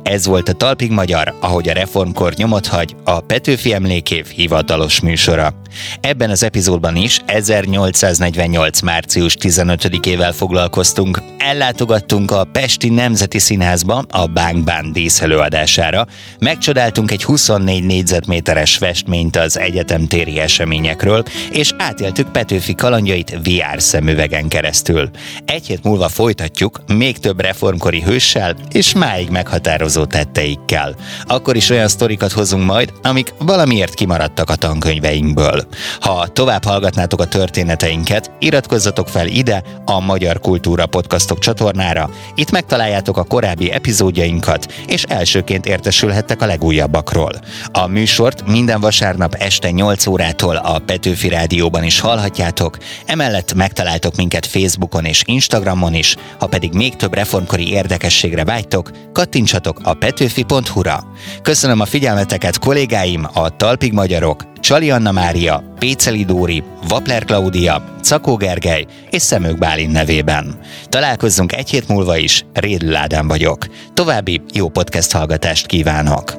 Ez 0.10 0.26
volt 0.26 0.50
a 0.50 0.54
Talpig 0.54 0.92
Magyar, 0.92 1.34
ahogy 1.40 1.70
a 1.70 1.74
reformkor 1.74 2.34
nyomot 2.34 2.68
hagy, 2.68 2.96
a 3.04 3.20
Petőfi 3.20 3.74
Emlékév 3.74 4.28
hivatalos 4.28 5.00
műsora. 5.00 5.54
Ebben 6.02 6.30
az 6.30 6.44
epizódban 6.44 6.96
is 6.96 7.22
1848. 7.26 8.82
március 8.82 9.38
15-ével 9.40 10.34
foglalkoztunk. 10.36 11.22
Ellátogattunk 11.38 12.32
a 12.32 12.44
Pesti 12.44 12.90
Nemzeti 12.90 13.40
Színházba 13.40 14.06
a 14.10 14.28
Bang 14.28 14.64
Bang 14.64 14.92
díszelőadására, 14.92 16.08
megcsodáltunk 16.40 17.12
egy 17.12 17.24
24 17.24 17.84
négyzetméteres 17.84 18.78
festményt 18.78 19.36
az 19.36 19.60
egyetemtéri 19.60 20.40
eseményekről, 20.40 21.24
és 21.52 21.74
átéltük 21.78 22.32
Petőfi 22.32 22.76
kalandjait 22.76 23.38
VR 23.44 23.82
szemüvegen 23.82 24.48
keresztül. 24.48 25.10
Egy 25.46 25.66
hét 25.66 25.84
múlva 25.84 26.10
folytatjuk 26.10 26.82
még 26.88 27.18
több 27.18 27.42
reformkori 27.42 28.02
hőssel 28.02 28.56
és 28.72 28.94
máig 28.94 29.30
meghatározó 29.30 29.99
tetteikkel. 30.06 30.96
Akkor 31.24 31.56
is 31.56 31.70
olyan 31.70 31.88
sztorikat 31.88 32.32
hozunk 32.32 32.66
majd, 32.66 32.94
amik 33.02 33.34
valamiért 33.38 33.94
kimaradtak 33.94 34.50
a 34.50 34.56
tankönyveinkből. 34.56 35.68
Ha 36.00 36.28
tovább 36.28 36.64
hallgatnátok 36.64 37.22
a 37.22 37.28
történeteinket, 37.28 38.32
iratkozzatok 38.40 39.08
fel 39.08 39.28
ide 39.28 39.64
a 39.86 40.00
Magyar 40.00 40.40
Kultúra 40.40 40.86
Podcastok 40.86 41.40
csatornára. 41.40 42.10
Itt 42.36 42.52
megtaláljátok 42.52 43.18
a 43.18 43.24
korábbi 43.24 43.72
epizódjainkat, 43.72 44.74
és 44.88 45.04
elsőként 45.04 45.66
értesülhettek 45.66 46.42
a 46.42 46.46
legújabbakról. 46.46 47.32
A 47.72 47.88
műsort 47.88 48.48
minden 48.48 48.80
vasárnap 48.80 49.34
este 49.34 49.72
8 49.72 50.08
órától 50.08 50.56
a 50.56 50.80
Petőfi 50.80 51.30
Rádióban 51.30 51.84
is 51.84 52.00
hallhatjátok, 52.00 52.78
emellett 53.06 53.54
megtaláltok 53.54 54.16
minket 54.16 54.46
Facebookon 54.46 55.06
és 55.06 55.24
Instagramon 55.26 55.94
is, 55.94 56.16
ha 56.40 56.48
pedig 56.48 56.74
még 56.74 56.96
több 56.96 57.14
reformkori 57.14 57.72
érdekességre 57.72 58.44
vágytok, 58.44 58.92
kattintsatok 59.14 59.80
a 59.90 59.94
petőfi.hu-ra. 59.94 61.04
Köszönöm 61.42 61.80
a 61.80 61.86
figyelmeteket 61.86 62.60
kollégáim, 62.60 63.28
a 63.34 63.56
Talpig 63.56 63.94
Magyarok, 63.94 64.44
Csali 64.60 64.92
Anna 64.92 65.12
Mária, 65.12 65.64
Péceli 65.80 66.26
Dóri, 66.26 66.64
Vapler 66.88 67.24
Klaudia, 67.24 67.96
Cakó 68.02 68.36
Gergely 68.36 68.86
és 69.10 69.22
Szemők 69.22 69.58
Bálin 69.58 69.90
nevében. 69.90 70.60
Találkozzunk 70.86 71.54
egy 71.54 71.70
hét 71.70 71.88
múlva 71.88 72.18
is, 72.18 72.46
Rédül 72.54 72.96
Ádám 72.96 73.28
vagyok. 73.28 73.66
További 73.94 74.42
jó 74.54 74.70
podcast 74.70 75.12
hallgatást 75.12 75.66
kívánok! 75.66 76.34